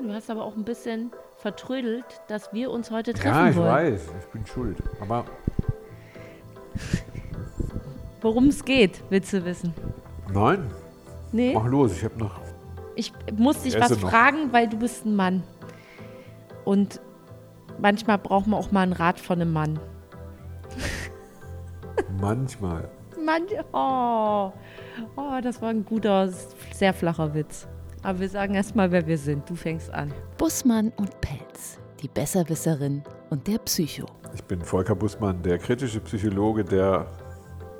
Ja, 0.00 0.06
du 0.06 0.14
hast 0.14 0.30
aber 0.30 0.44
auch 0.44 0.56
ein 0.56 0.64
bisschen 0.64 1.10
vertrödelt, 1.36 2.04
dass 2.28 2.52
wir 2.52 2.70
uns 2.70 2.90
heute 2.90 3.12
treffen 3.12 3.28
Ja, 3.28 3.48
ich 3.50 3.56
wollen. 3.56 3.68
weiß, 3.68 4.00
ich 4.20 4.26
bin 4.28 4.46
schuld. 4.46 4.76
Aber 5.00 5.24
Worum 8.20 8.48
es 8.48 8.64
geht, 8.64 9.02
willst 9.10 9.32
du 9.32 9.44
wissen? 9.44 9.74
nein, 10.32 10.70
Nee, 11.32 11.54
mach 11.54 11.66
los, 11.66 11.92
ich 11.92 12.04
habe 12.04 12.18
noch. 12.18 12.40
ich 12.96 13.12
muss 13.36 13.62
dich 13.62 13.74
Ich 13.76 13.80
was 13.80 13.90
noch. 13.90 14.10
fragen, 14.10 14.52
weil 14.52 14.68
du 14.68 14.76
bist 14.78 15.04
ein 15.06 15.14
Mann. 15.16 15.42
Und 16.64 17.00
manchmal 17.78 18.18
braucht 18.18 18.46
man 18.46 18.58
auch 18.58 18.72
mal 18.72 18.82
einen 18.82 18.92
Rat 18.92 19.18
von 19.20 19.40
einem 19.40 19.52
Mann. 19.52 19.78
Manchmal. 22.20 22.88
Mann, 23.24 23.42
oh, 23.72 24.52
oh, 25.16 25.40
das 25.42 25.60
war 25.62 25.70
ein 25.70 25.84
guter, 25.84 26.28
sehr 26.72 26.92
flacher 26.94 27.32
Witz. 27.34 27.66
Aber 28.02 28.20
wir 28.20 28.28
sagen 28.28 28.54
erst 28.54 28.74
mal, 28.74 28.90
wer 28.90 29.06
wir 29.06 29.18
sind. 29.18 29.48
Du 29.48 29.54
fängst 29.54 29.90
an. 29.92 30.12
Bussmann 30.38 30.90
und 30.96 31.20
Pelz, 31.20 31.78
die 32.00 32.08
Besserwisserin 32.08 33.02
und 33.28 33.46
der 33.46 33.58
Psycho. 33.58 34.06
Ich 34.34 34.42
bin 34.44 34.62
Volker 34.62 34.94
Bussmann, 34.94 35.42
der 35.42 35.58
kritische 35.58 36.00
Psychologe, 36.00 36.64
der. 36.64 37.06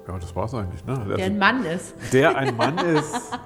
Ja, 0.06 0.18
das 0.18 0.34
war's 0.34 0.52
eigentlich, 0.54 0.84
ne? 0.84 1.14
Der 1.16 1.24
ein 1.26 1.38
Mann 1.38 1.64
ist. 1.64 1.94
der 2.12 2.36
ein 2.36 2.56
Mann 2.56 2.78
ist. 2.96 3.38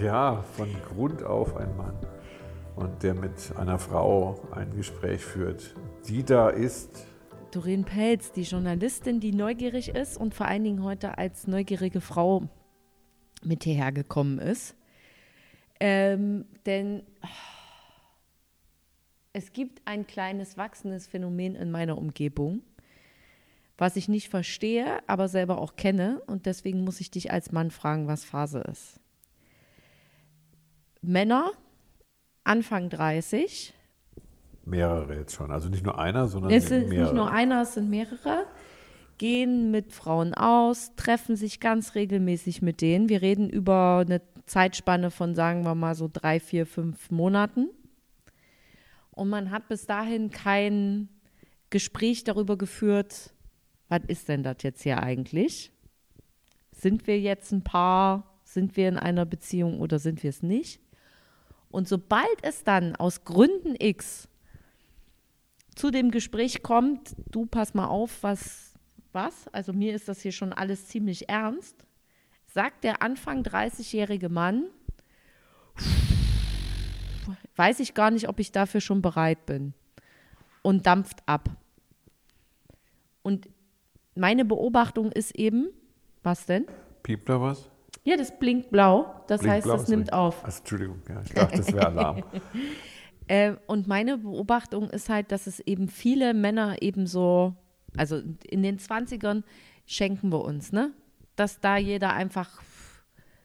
Ja, 0.00 0.44
von 0.56 0.68
Grund 0.88 1.24
auf 1.24 1.56
ein 1.56 1.76
Mann. 1.76 1.96
Und 2.76 3.02
der 3.02 3.14
mit 3.14 3.52
einer 3.56 3.78
Frau 3.78 4.40
ein 4.52 4.74
Gespräch 4.76 5.24
führt, 5.24 5.74
die 6.08 6.24
da 6.24 6.48
ist. 6.50 7.04
Doreen 7.50 7.84
Pelz, 7.84 8.32
die 8.32 8.42
Journalistin, 8.42 9.20
die 9.20 9.32
neugierig 9.32 9.88
ist 9.94 10.16
und 10.16 10.34
vor 10.34 10.46
allen 10.46 10.64
Dingen 10.64 10.82
heute 10.84 11.18
als 11.18 11.46
neugierige 11.46 12.00
Frau 12.00 12.44
mit 13.44 13.64
hierher 13.64 13.92
gekommen 13.92 14.38
ist. 14.38 14.74
Ähm, 15.84 16.44
denn 16.64 17.02
oh, 17.24 17.26
es 19.32 19.52
gibt 19.52 19.82
ein 19.84 20.06
kleines 20.06 20.56
wachsendes 20.56 21.08
Phänomen 21.08 21.56
in 21.56 21.72
meiner 21.72 21.98
Umgebung, 21.98 22.62
was 23.78 23.96
ich 23.96 24.06
nicht 24.06 24.28
verstehe, 24.28 25.00
aber 25.08 25.26
selber 25.26 25.58
auch 25.58 25.74
kenne. 25.74 26.22
Und 26.28 26.46
deswegen 26.46 26.84
muss 26.84 27.00
ich 27.00 27.10
dich 27.10 27.32
als 27.32 27.50
Mann 27.50 27.72
fragen, 27.72 28.06
was 28.06 28.24
Phase 28.24 28.60
ist. 28.60 29.00
Männer, 31.00 31.50
Anfang 32.44 32.88
30, 32.88 33.74
Mehrere 34.64 35.16
jetzt 35.16 35.34
schon. 35.34 35.50
Also 35.50 35.68
nicht 35.68 35.84
nur 35.84 35.98
einer, 35.98 36.28
sondern 36.28 36.52
es 36.52 36.70
ist 36.70 36.88
mehrere. 36.88 37.06
nicht 37.06 37.14
nur 37.14 37.28
einer, 37.28 37.62
es 37.62 37.74
sind 37.74 37.90
mehrere. 37.90 38.46
Gehen 39.18 39.72
mit 39.72 39.92
Frauen 39.92 40.32
aus, 40.32 40.94
treffen 40.94 41.34
sich 41.34 41.58
ganz 41.58 41.96
regelmäßig 41.96 42.62
mit 42.62 42.80
denen. 42.80 43.08
Wir 43.08 43.20
reden 43.20 43.50
über 43.50 44.04
eine 44.06 44.20
Zeitspanne 44.46 45.10
von, 45.10 45.34
sagen 45.34 45.64
wir 45.64 45.74
mal, 45.74 45.94
so 45.94 46.08
drei, 46.12 46.40
vier, 46.40 46.66
fünf 46.66 47.10
Monaten. 47.10 47.68
Und 49.10 49.28
man 49.28 49.50
hat 49.50 49.68
bis 49.68 49.86
dahin 49.86 50.30
kein 50.30 51.08
Gespräch 51.70 52.24
darüber 52.24 52.56
geführt, 52.56 53.32
was 53.88 54.02
ist 54.06 54.28
denn 54.28 54.42
das 54.42 54.56
jetzt 54.62 54.82
hier 54.82 55.02
eigentlich? 55.02 55.70
Sind 56.70 57.06
wir 57.06 57.20
jetzt 57.20 57.52
ein 57.52 57.62
Paar? 57.62 58.40
Sind 58.44 58.76
wir 58.76 58.88
in 58.88 58.98
einer 58.98 59.24
Beziehung 59.24 59.80
oder 59.80 59.98
sind 59.98 60.22
wir 60.22 60.30
es 60.30 60.42
nicht? 60.42 60.80
Und 61.70 61.88
sobald 61.88 62.42
es 62.42 62.64
dann 62.64 62.96
aus 62.96 63.24
Gründen 63.24 63.74
X 63.78 64.28
zu 65.74 65.90
dem 65.90 66.10
Gespräch 66.10 66.62
kommt, 66.62 67.14
du 67.30 67.46
pass 67.46 67.74
mal 67.74 67.86
auf, 67.86 68.22
was, 68.22 68.74
was, 69.12 69.48
also 69.48 69.72
mir 69.72 69.94
ist 69.94 70.08
das 70.08 70.20
hier 70.20 70.32
schon 70.32 70.52
alles 70.52 70.88
ziemlich 70.88 71.28
ernst, 71.28 71.86
sagt 72.52 72.84
der 72.84 73.02
Anfang 73.02 73.42
30-jährige 73.42 74.28
Mann, 74.28 74.64
weiß 77.56 77.80
ich 77.80 77.94
gar 77.94 78.10
nicht, 78.10 78.28
ob 78.28 78.38
ich 78.40 78.52
dafür 78.52 78.80
schon 78.80 79.00
bereit 79.00 79.46
bin 79.46 79.72
und 80.62 80.86
dampft 80.86 81.22
ab. 81.26 81.48
Und 83.22 83.48
meine 84.14 84.44
Beobachtung 84.44 85.10
ist 85.12 85.34
eben, 85.34 85.68
was 86.22 86.46
denn? 86.46 86.66
Piept 87.02 87.28
da 87.28 87.40
was? 87.40 87.70
Ja, 88.04 88.16
das 88.16 88.36
blinkt 88.38 88.70
blau, 88.70 89.22
das 89.28 89.40
Blinkt 89.40 89.54
heißt, 89.54 89.64
blau, 89.64 89.76
das 89.76 89.88
nimmt 89.88 90.12
auf. 90.12 90.44
Also, 90.44 90.58
Entschuldigung, 90.58 91.02
ja, 91.08 91.22
ich 91.22 91.30
dachte, 91.32 91.56
das 91.58 91.72
wäre 91.72 91.86
Alarm. 91.86 92.22
Äh, 93.28 93.54
und 93.68 93.86
meine 93.86 94.18
Beobachtung 94.18 94.90
ist 94.90 95.08
halt, 95.08 95.30
dass 95.30 95.46
es 95.46 95.60
eben 95.60 95.86
viele 95.86 96.34
Männer 96.34 96.82
eben 96.82 97.06
so, 97.06 97.54
also 97.96 98.20
in 98.44 98.64
den 98.64 98.78
20ern 98.80 99.44
schenken 99.86 100.32
wir 100.32 100.44
uns, 100.44 100.72
ne? 100.72 100.92
Dass 101.36 101.60
da 101.60 101.76
jeder 101.76 102.12
einfach, 102.12 102.62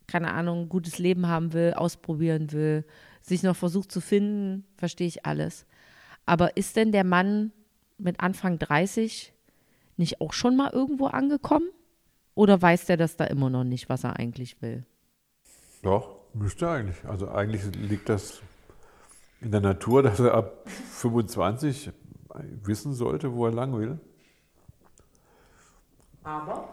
keine 0.08 0.34
Ahnung, 0.34 0.64
ein 0.64 0.70
gutes 0.70 0.98
Leben 0.98 1.28
haben 1.28 1.54
will, 1.54 1.74
ausprobieren 1.74 2.52
will, 2.52 2.86
sich 3.22 3.44
noch 3.44 3.56
versucht 3.56 3.92
zu 3.92 4.02
finden, 4.02 4.66
verstehe 4.78 5.08
ich 5.08 5.26
alles. 5.26 5.66
Aber 6.26 6.58
ist 6.58 6.76
denn 6.76 6.92
der 6.92 7.04
Mann 7.04 7.52
mit 7.98 8.20
Anfang 8.20 8.60
30 8.60 9.34
nicht 9.98 10.22
auch 10.22 10.34
schon 10.34 10.56
mal 10.56 10.72
irgendwo 10.72 11.08
angekommen? 11.08 11.70
Oder 12.36 12.62
weiß 12.62 12.86
der 12.86 12.98
das 12.98 13.16
da 13.16 13.26
immer 13.26 13.50
noch 13.50 13.64
nicht, 13.64 13.90
was 13.90 14.04
er 14.04 14.18
eigentlich 14.18 14.62
will? 14.62 14.86
Doch, 15.82 16.18
müsste 16.34 16.70
eigentlich. 16.70 17.04
Also 17.06 17.30
eigentlich 17.30 17.64
liegt 17.76 18.10
das 18.10 18.42
in 19.42 19.52
der 19.52 19.62
Natur, 19.62 20.04
dass 20.04 20.20
er 20.20 20.34
ab 20.34 20.70
25 20.70 21.92
wissen 22.64 22.94
sollte, 22.94 23.34
wo 23.34 23.46
er 23.46 23.54
lang 23.54 23.78
will. 23.78 24.00
Aber? 26.24 26.70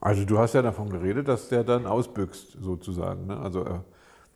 Also 0.00 0.24
du 0.24 0.38
hast 0.38 0.54
ja 0.54 0.62
davon 0.62 0.90
geredet, 0.90 1.28
dass 1.28 1.48
der 1.48 1.64
dann 1.64 1.86
ausbüchst, 1.86 2.52
sozusagen. 2.60 3.26
Ne? 3.26 3.36
Also 3.38 3.62
er, 3.62 3.84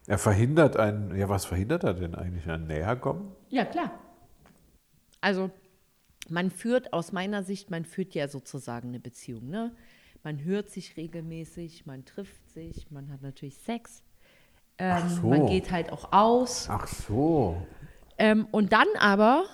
er 0.06 0.18
verhindert 0.18 0.76
ein, 0.76 1.14
ja 1.16 1.28
was 1.28 1.44
verhindert 1.44 1.84
er 1.84 1.94
denn 1.94 2.14
eigentlich? 2.14 2.48
Ein 2.48 2.66
Näherkommen? 2.66 3.32
Ja, 3.50 3.64
klar. 3.64 3.92
Also 5.20 5.50
man 6.28 6.50
führt 6.50 6.92
aus 6.92 7.12
meiner 7.12 7.42
Sicht, 7.42 7.70
man 7.70 7.84
führt 7.84 8.14
ja 8.14 8.28
sozusagen 8.28 8.88
eine 8.88 9.00
Beziehung. 9.00 9.48
Ne? 9.48 9.74
Man 10.22 10.44
hört 10.44 10.70
sich 10.70 10.96
regelmäßig, 10.96 11.86
man 11.86 12.04
trifft 12.04 12.48
sich, 12.50 12.90
man 12.90 13.10
hat 13.10 13.22
natürlich 13.22 13.58
Sex. 13.58 14.02
Ähm, 14.78 14.96
Ach 14.96 15.08
so. 15.08 15.26
Man 15.26 15.46
geht 15.46 15.70
halt 15.70 15.92
auch 15.92 16.12
aus. 16.12 16.68
Ach 16.70 16.86
so. 16.86 17.56
Ähm, 18.18 18.46
und 18.50 18.72
dann 18.72 18.88
aber, 18.98 19.44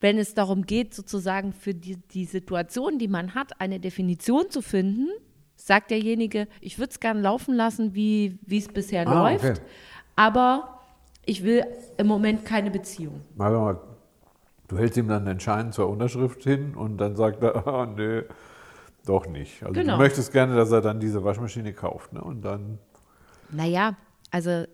wenn 0.00 0.18
es 0.18 0.34
darum 0.34 0.62
geht, 0.62 0.94
sozusagen 0.94 1.52
für 1.52 1.74
die, 1.74 1.96
die 1.96 2.24
Situation, 2.24 2.98
die 2.98 3.08
man 3.08 3.34
hat, 3.34 3.60
eine 3.60 3.80
Definition 3.80 4.50
zu 4.50 4.62
finden, 4.62 5.08
sagt 5.56 5.90
derjenige, 5.90 6.46
ich 6.60 6.78
würde 6.78 6.90
es 6.90 7.00
gern 7.00 7.20
laufen 7.22 7.54
lassen, 7.54 7.94
wie 7.94 8.38
es 8.50 8.68
bisher 8.68 9.06
Ah, 9.08 9.30
läuft, 9.30 9.44
okay. 9.44 9.54
aber 10.14 10.80
ich 11.24 11.42
will 11.42 11.64
im 11.96 12.06
Moment 12.06 12.44
keine 12.44 12.70
Beziehung. 12.70 13.20
Mal, 13.34 13.78
du 14.68 14.78
hältst 14.78 14.96
ihm 14.96 15.08
dann 15.08 15.24
den 15.24 15.40
Schein 15.40 15.72
zur 15.72 15.88
Unterschrift 15.88 16.42
hin 16.44 16.74
und 16.76 16.98
dann 16.98 17.16
sagt 17.16 17.42
er, 17.42 17.66
ah, 17.66 17.86
nee, 17.86 18.22
doch 19.06 19.26
nicht. 19.26 19.62
Also 19.62 19.72
Genau. 19.74 19.94
du 19.94 19.98
möchtest 20.02 20.32
gerne, 20.32 20.54
dass 20.56 20.70
er 20.72 20.80
dann 20.80 21.00
diese 21.00 21.22
Waschmaschine 21.24 21.72
kauft. 21.72 22.12
Ne? 22.12 22.20
Und 22.22 22.42
dann, 22.42 22.78
Naja, 23.50 23.96
also 24.30 24.64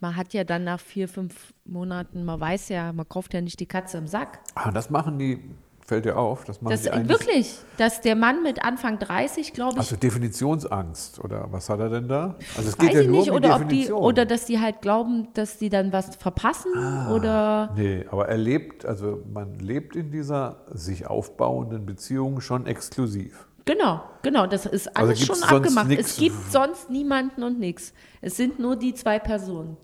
man 0.00 0.16
hat 0.16 0.32
ja 0.32 0.44
dann 0.44 0.64
nach 0.64 0.80
vier, 0.80 1.08
fünf 1.08 1.52
Monaten, 1.64 2.24
man 2.24 2.40
weiß 2.40 2.68
ja, 2.70 2.92
man 2.92 3.08
kauft 3.08 3.34
ja 3.34 3.40
nicht 3.40 3.60
die 3.60 3.66
Katze 3.66 3.98
im 3.98 4.06
Sack. 4.06 4.38
ah, 4.54 4.70
das 4.70 4.88
machen 4.90 5.18
die, 5.18 5.42
fällt 5.86 6.04
dir 6.04 6.16
auf, 6.18 6.44
das 6.44 6.60
machen 6.60 6.72
Das 6.72 6.86
eigentlich. 6.88 7.08
wirklich, 7.08 7.54
dass 7.76 8.00
der 8.00 8.16
Mann 8.16 8.42
mit 8.42 8.64
Anfang 8.64 8.98
30, 8.98 9.52
glaube 9.52 9.74
ich, 9.74 9.78
Also 9.78 9.96
Definitionsangst 9.96 11.20
oder 11.22 11.46
was 11.50 11.68
hat 11.68 11.80
er 11.80 11.88
denn 11.90 12.08
da? 12.08 12.34
Also 12.56 12.68
es 12.70 12.78
weiß 12.78 12.86
geht 12.86 12.94
ja 12.94 13.00
ich 13.02 13.08
nur 13.08 13.20
nicht, 13.20 13.30
um 13.30 13.40
die 13.40 13.46
oder 13.46 13.54
ob 13.56 13.60
die, 13.62 13.66
Definition. 13.68 13.98
oder 14.02 14.26
dass 14.26 14.44
die 14.46 14.58
halt 14.60 14.82
glauben, 14.82 15.28
dass 15.34 15.58
die 15.58 15.68
dann 15.68 15.92
was 15.92 16.16
verpassen 16.16 16.72
Ah. 16.76 17.12
oder 17.14 17.70
Nee, 17.76 18.04
aber 18.10 18.28
er 18.28 18.36
lebt, 18.38 18.84
also 18.84 19.22
man 19.32 19.58
lebt 19.58 19.96
in 19.96 20.10
dieser 20.10 20.64
sich 20.72 21.06
aufbauenden 21.06 21.86
Beziehung 21.86 22.40
schon 22.40 22.66
exklusiv. 22.66 23.46
genau, 23.64 24.00
genau, 24.22 24.46
das 24.46 24.66
ist 24.66 24.88
Also 24.96 25.08
alles 25.10 25.18
gibt's 25.20 25.40
schon 25.40 25.48
abgemacht. 25.56 25.90
Es 25.92 26.16
gibt 26.16 26.52
sonst 26.52 26.90
niemanden 26.90 27.42
und 27.42 27.58
nichts. 27.58 27.92
Es 28.20 28.36
sind 28.36 28.58
nur 28.58 28.76
die 28.76 28.94
zwei 28.94 29.18
Personen. 29.18 29.76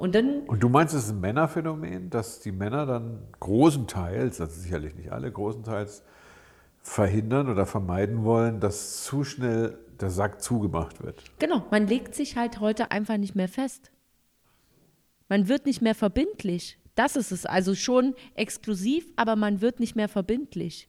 Und 0.00 0.14
dann 0.14 0.40
Und 0.46 0.62
du 0.62 0.70
meinst, 0.70 0.94
es 0.94 1.04
ist 1.04 1.10
ein 1.10 1.20
Männerphänomen, 1.20 2.08
dass 2.08 2.40
die 2.40 2.52
Männer 2.52 2.86
dann 2.86 3.18
großenteils, 3.38 4.40
also 4.40 4.58
sicherlich 4.58 4.94
nicht 4.94 5.12
alle, 5.12 5.30
großenteils 5.30 6.02
verhindern 6.80 7.50
oder 7.50 7.66
vermeiden 7.66 8.24
wollen, 8.24 8.60
dass 8.60 9.04
zu 9.04 9.24
schnell 9.24 9.78
der 10.00 10.08
Sack 10.08 10.40
zugemacht 10.40 11.02
wird. 11.02 11.22
Genau, 11.38 11.66
man 11.70 11.86
legt 11.86 12.14
sich 12.14 12.38
halt 12.38 12.60
heute 12.60 12.90
einfach 12.90 13.18
nicht 13.18 13.34
mehr 13.34 13.48
fest. 13.48 13.92
Man 15.28 15.48
wird 15.48 15.66
nicht 15.66 15.82
mehr 15.82 15.94
verbindlich. 15.94 16.78
Das 16.94 17.14
ist 17.14 17.30
es. 17.30 17.44
Also 17.44 17.74
schon 17.74 18.14
exklusiv, 18.36 19.04
aber 19.16 19.36
man 19.36 19.60
wird 19.60 19.80
nicht 19.80 19.96
mehr 19.96 20.08
verbindlich. 20.08 20.88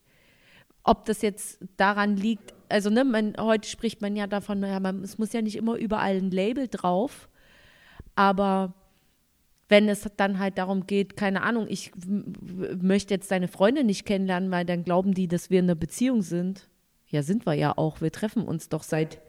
Ob 0.86 1.04
das 1.04 1.22
jetzt 1.22 1.60
daran 1.76 2.16
liegt, 2.16 2.54
also 2.70 2.90
ne, 2.90 3.04
man, 3.04 3.36
heute 3.38 3.68
spricht 3.68 4.02
man 4.02 4.16
ja 4.16 4.26
davon, 4.28 4.64
ja, 4.64 4.80
man, 4.80 5.04
es 5.04 5.18
muss 5.18 5.34
ja 5.34 5.42
nicht 5.42 5.58
immer 5.58 5.76
überall 5.76 6.16
ein 6.16 6.32
Label 6.32 6.70
drauf, 6.70 7.28
aber 8.16 8.74
wenn 9.72 9.90
es 9.90 10.08
dann 10.18 10.38
halt 10.38 10.58
darum 10.60 10.86
geht, 10.86 11.18
keine 11.18 11.42
Ahnung, 11.42 11.66
ich 11.68 11.92
möchte 12.80 13.14
jetzt 13.14 13.32
deine 13.32 13.48
Freunde 13.48 13.84
nicht 13.84 14.06
kennenlernen, 14.06 14.52
weil 14.52 14.66
dann 14.66 14.84
glauben 14.84 15.14
die, 15.14 15.28
dass 15.28 15.50
wir 15.50 15.60
in 15.60 15.66
einer 15.66 15.76
Beziehung 15.76 16.22
sind. 16.22 16.68
Ja, 17.08 17.24
sind 17.24 17.46
wir 17.48 17.54
ja 17.54 17.74
auch. 17.78 18.02
Wir 18.02 18.12
treffen 18.12 18.44
uns 18.44 18.70
doch 18.70 18.84
seit 18.84 19.20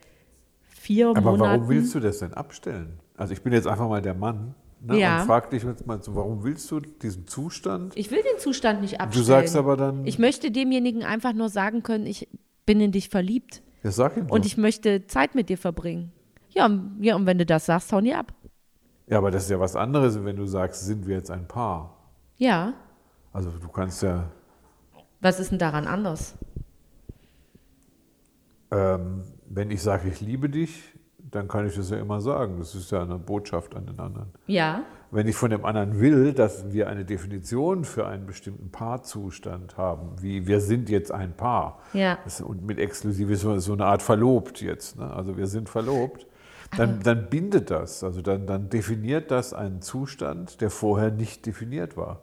vier 0.62 1.08
Aber 1.08 1.20
Monaten. 1.32 1.40
warum 1.62 1.68
willst 1.68 1.94
du 1.94 2.00
das 2.00 2.18
denn 2.18 2.34
abstellen? 2.34 2.98
Also 3.16 3.32
ich 3.32 3.42
bin 3.42 3.52
jetzt 3.52 3.66
einfach 3.66 3.88
mal 3.88 4.02
der 4.02 4.14
Mann 4.14 4.54
Ne? 4.84 4.98
Ja. 4.98 5.20
Und 5.20 5.26
frag 5.28 5.48
dich 5.50 5.62
jetzt 5.62 5.86
mal, 5.86 6.02
so, 6.02 6.16
warum 6.16 6.42
willst 6.42 6.68
du 6.72 6.80
diesen 6.80 7.28
Zustand? 7.28 7.92
Ich 7.96 8.10
will 8.10 8.18
den 8.20 8.40
Zustand 8.40 8.80
nicht 8.80 9.00
abstellen. 9.00 9.24
Du 9.24 9.30
sagst 9.30 9.54
aber 9.54 9.76
dann, 9.76 10.04
Ich 10.06 10.18
möchte 10.18 10.50
demjenigen 10.50 11.04
einfach 11.04 11.34
nur 11.34 11.50
sagen 11.50 11.84
können, 11.84 12.04
ich 12.04 12.26
bin 12.66 12.80
in 12.80 12.90
dich 12.90 13.08
verliebt 13.08 13.62
ja, 13.84 13.92
sag 13.92 14.16
ihm 14.16 14.24
und 14.28 14.40
doch. 14.40 14.44
ich 14.44 14.56
möchte 14.56 15.06
Zeit 15.06 15.36
mit 15.36 15.48
dir 15.50 15.56
verbringen. 15.58 16.10
Ja, 16.50 16.66
und- 16.66 16.98
ja, 17.00 17.14
und 17.14 17.26
wenn 17.26 17.38
du 17.38 17.46
das 17.46 17.66
sagst, 17.66 17.92
hauen 17.92 18.04
die 18.04 18.14
ab. 18.14 18.34
Ja, 19.06 19.18
aber 19.18 19.30
das 19.30 19.44
ist 19.44 19.50
ja 19.50 19.60
was 19.60 19.76
anderes, 19.76 20.24
wenn 20.24 20.36
du 20.36 20.46
sagst, 20.46 20.84
sind 20.86 21.06
wir 21.06 21.16
jetzt 21.16 21.30
ein 21.30 21.46
Paar. 21.48 21.96
Ja. 22.38 22.72
Also 23.32 23.50
du 23.50 23.68
kannst 23.68 24.02
ja, 24.02 24.24
Was 25.20 25.38
ist 25.40 25.50
denn 25.50 25.58
daran 25.58 25.86
anders? 25.86 26.34
ähm, 28.70 29.22
wenn 29.48 29.70
ich 29.70 29.82
sage, 29.82 30.08
ich 30.08 30.20
liebe 30.20 30.48
dich, 30.48 30.94
dann 31.18 31.48
kann 31.48 31.66
ich 31.66 31.74
das 31.76 31.90
ja 31.90 31.98
immer 31.98 32.20
sagen. 32.20 32.56
Das 32.58 32.74
ist 32.74 32.90
ja 32.90 33.02
eine 33.02 33.18
Botschaft 33.18 33.74
an 33.74 33.86
den 33.86 33.98
anderen. 33.98 34.30
Ja. 34.46 34.82
Wenn 35.10 35.28
ich 35.28 35.36
von 35.36 35.50
dem 35.50 35.64
anderen 35.64 36.00
will, 36.00 36.32
dass 36.32 36.72
wir 36.72 36.88
eine 36.88 37.04
Definition 37.04 37.84
für 37.84 38.06
einen 38.06 38.26
bestimmten 38.26 38.70
Paarzustand 38.70 39.76
haben, 39.76 40.10
wie 40.22 40.46
wir 40.46 40.60
sind 40.60 40.88
jetzt 40.88 41.12
ein 41.12 41.34
Paar, 41.36 41.80
Ja. 41.92 42.18
das, 42.24 42.40
und 42.40 42.64
mit 42.66 42.78
exklusiv 42.78 43.28
ist 43.30 43.42
so, 43.42 43.58
so 43.58 43.72
eine 43.74 43.84
Art 43.86 44.00
verlobt 44.02 44.60
jetzt, 44.62 44.98
ne? 44.98 45.10
also 45.12 45.36
wir 45.36 45.46
sind 45.46 45.68
verlobt, 45.68 46.26
dann, 46.76 47.00
dann 47.00 47.28
bindet 47.28 47.70
das, 47.70 48.02
also 48.02 48.22
dann, 48.22 48.46
dann 48.46 48.70
definiert 48.70 49.30
das 49.30 49.52
einen 49.52 49.82
Zustand, 49.82 50.60
der 50.60 50.70
vorher 50.70 51.10
nicht 51.10 51.46
definiert 51.46 51.96
war. 51.96 52.20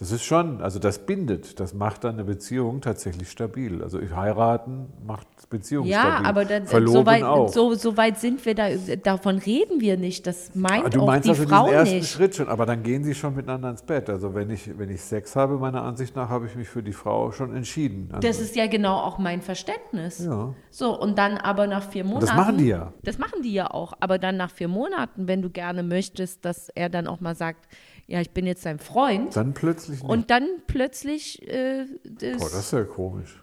Das 0.00 0.12
ist 0.12 0.22
schon, 0.22 0.62
also 0.62 0.78
das 0.78 1.00
bindet, 1.06 1.58
das 1.58 1.74
macht 1.74 2.04
dann 2.04 2.14
eine 2.14 2.22
Beziehung 2.24 2.80
tatsächlich 2.80 3.30
stabil. 3.32 3.82
Also 3.82 3.98
heiraten 4.00 4.86
macht 5.04 5.26
Beziehung 5.50 5.86
Ja, 5.86 6.02
stabil. 6.02 6.26
aber 6.26 6.44
dann, 6.44 6.66
so, 6.66 7.04
weit, 7.04 7.22
auch. 7.24 7.48
so, 7.48 7.74
so 7.74 7.96
weit 7.96 8.16
sind 8.20 8.46
wir 8.46 8.54
da, 8.54 8.68
davon 9.02 9.38
reden 9.38 9.80
wir 9.80 9.96
nicht. 9.96 10.24
Das 10.28 10.54
meint 10.54 10.84
Ah, 10.86 10.88
Du 10.88 11.00
auch 11.02 11.06
meinst 11.06 11.26
die 11.26 11.30
also 11.30 11.48
Frau 11.48 11.64
diesen 11.64 11.74
ersten 11.78 11.94
nicht. 11.96 12.10
Schritt 12.12 12.36
schon, 12.36 12.48
aber 12.48 12.64
dann 12.64 12.84
gehen 12.84 13.02
sie 13.02 13.12
schon 13.14 13.34
miteinander 13.34 13.70
ins 13.70 13.82
Bett. 13.82 14.08
Also 14.08 14.34
wenn 14.36 14.50
ich, 14.50 14.78
wenn 14.78 14.88
ich 14.88 15.00
Sex 15.00 15.34
habe, 15.34 15.58
meiner 15.58 15.82
Ansicht 15.82 16.14
nach, 16.14 16.28
habe 16.28 16.46
ich 16.46 16.54
mich 16.54 16.68
für 16.68 16.82
die 16.84 16.92
Frau 16.92 17.32
schon 17.32 17.56
entschieden. 17.56 18.10
Also, 18.12 18.28
Das 18.28 18.38
ist 18.38 18.54
ja 18.54 18.68
genau 18.68 18.98
auch 18.98 19.18
mein 19.18 19.42
Verständnis. 19.42 20.20
Ja. 20.24 20.54
So, 20.70 20.96
und 20.96 21.18
dann 21.18 21.38
aber 21.38 21.66
nach 21.66 21.82
vier 21.82 22.04
Monaten. 22.04 22.26
das 22.26 22.36
machen 22.36 22.56
die 22.58 22.68
ja. 22.68 22.92
Das 23.02 23.18
machen 23.18 23.42
die 23.42 23.52
ja 23.52 23.68
auch. 23.72 23.94
Aber 23.98 24.18
dann 24.18 24.36
nach 24.36 24.52
vier 24.52 24.68
Monaten, 24.68 25.26
wenn 25.26 25.42
du 25.42 25.50
gerne 25.50 25.82
möchtest, 25.82 26.44
dass 26.44 26.68
er 26.68 26.88
dann 26.88 27.08
auch 27.08 27.20
mal 27.20 27.34
sagt, 27.34 27.66
ja, 28.08 28.20
ich 28.20 28.30
bin 28.30 28.46
jetzt 28.46 28.64
dein 28.66 28.78
Freund. 28.80 29.36
Dann 29.36 29.54
plötzlich 29.54 30.02
nicht. 30.02 30.10
Und 30.10 30.30
dann 30.30 30.46
plötzlich 30.66 31.46
äh, 31.46 31.86
das, 32.04 32.38
Boah, 32.38 32.50
das 32.50 32.58
ist 32.60 32.72
ja 32.72 32.82
komisch. 32.84 33.40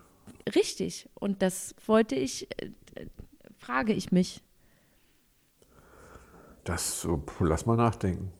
richtig. 0.55 1.07
Und 1.13 1.41
das 1.41 1.73
wollte 1.85 2.15
ich, 2.15 2.47
äh, 2.61 2.65
äh, 2.95 3.05
frage 3.57 3.93
ich 3.93 4.11
mich. 4.11 4.41
Das, 6.63 7.01
so, 7.01 7.23
lass 7.39 7.65
mal 7.65 7.75
nachdenken. 7.75 8.31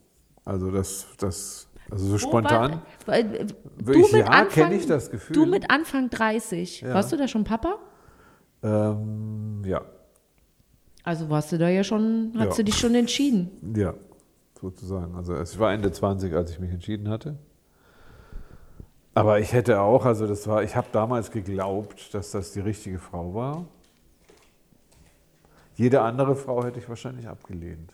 Also 0.45 0.71
das, 0.71 1.05
das, 1.19 1.67
also 1.91 2.07
so 2.07 2.17
spontan. 2.17 2.81
weil, 3.05 3.35
äh, 3.35 3.43
Ich- 3.45 3.85
du 3.85 3.99
mit 3.99 4.11
ja, 4.13 4.25
Anfang, 4.25 4.49
kenn 4.69 4.71
ich 4.79 4.87
das 4.87 5.11
Gefühl. 5.11 5.35
Du 5.35 5.45
mit 5.45 5.69
Anfang 5.69 6.09
30, 6.09 6.81
Ja. 6.81 6.93
warst 6.93 7.11
du 7.11 7.17
da 7.17 7.27
schon 7.27 7.43
Papa? 7.43 7.77
Ähm, 8.63 9.61
ja, 9.65 9.81
Also 11.03 11.29
warst 11.29 11.51
du 11.51 11.59
da 11.59 11.69
ja 11.69 11.83
schon, 11.83 12.31
hast 12.35 12.49
Ja. 12.49 12.55
du 12.55 12.63
dich 12.63 12.75
schon 12.79 12.95
entschieden. 12.95 13.75
ja, 13.77 13.93
sozusagen. 14.59 15.15
Also 15.15 15.39
ich 15.39 15.59
war 15.59 15.73
Ende 15.73 15.91
20, 15.91 16.33
als 16.33 16.51
ich 16.51 16.59
mich 16.59 16.71
entschieden 16.71 17.09
hatte. 17.09 17.37
Aber 19.13 19.39
ich 19.39 19.53
hätte 19.53 19.79
auch, 19.79 20.05
also 20.05 20.27
das 20.27 20.47
war, 20.47 20.63
ich 20.63 20.75
habe 20.75 20.87
damals 20.91 21.31
geglaubt, 21.31 22.13
dass 22.13 22.31
das 22.31 22.51
die 22.51 22.59
richtige 22.59 22.99
Frau 22.99 23.33
war. 23.33 23.65
Jede 25.75 26.01
andere 26.01 26.35
Frau 26.35 26.63
hätte 26.63 26.79
ich 26.79 26.89
wahrscheinlich 26.89 27.27
abgelehnt. 27.27 27.93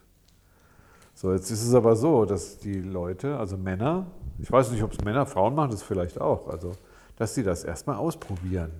So, 1.14 1.34
jetzt 1.34 1.52
ist 1.52 1.64
es 1.64 1.74
aber 1.74 1.96
so, 1.96 2.26
dass 2.26 2.58
die 2.58 2.80
Leute, 2.80 3.38
also 3.38 3.58
Männer, 3.58 4.08
ich 4.40 4.52
weiß 4.52 4.72
nicht, 4.72 4.82
ob 4.82 4.94
es 4.94 5.02
Männer, 5.04 5.26
Frauen 5.26 5.54
machen 5.54 5.72
das 5.72 5.84
vielleicht 5.84 6.20
auch, 6.20 6.48
also 6.48 6.72
dass 7.18 7.36
sie 7.36 7.44
das 7.44 7.64
erstmal 7.64 7.98
ausprobieren. 7.98 8.72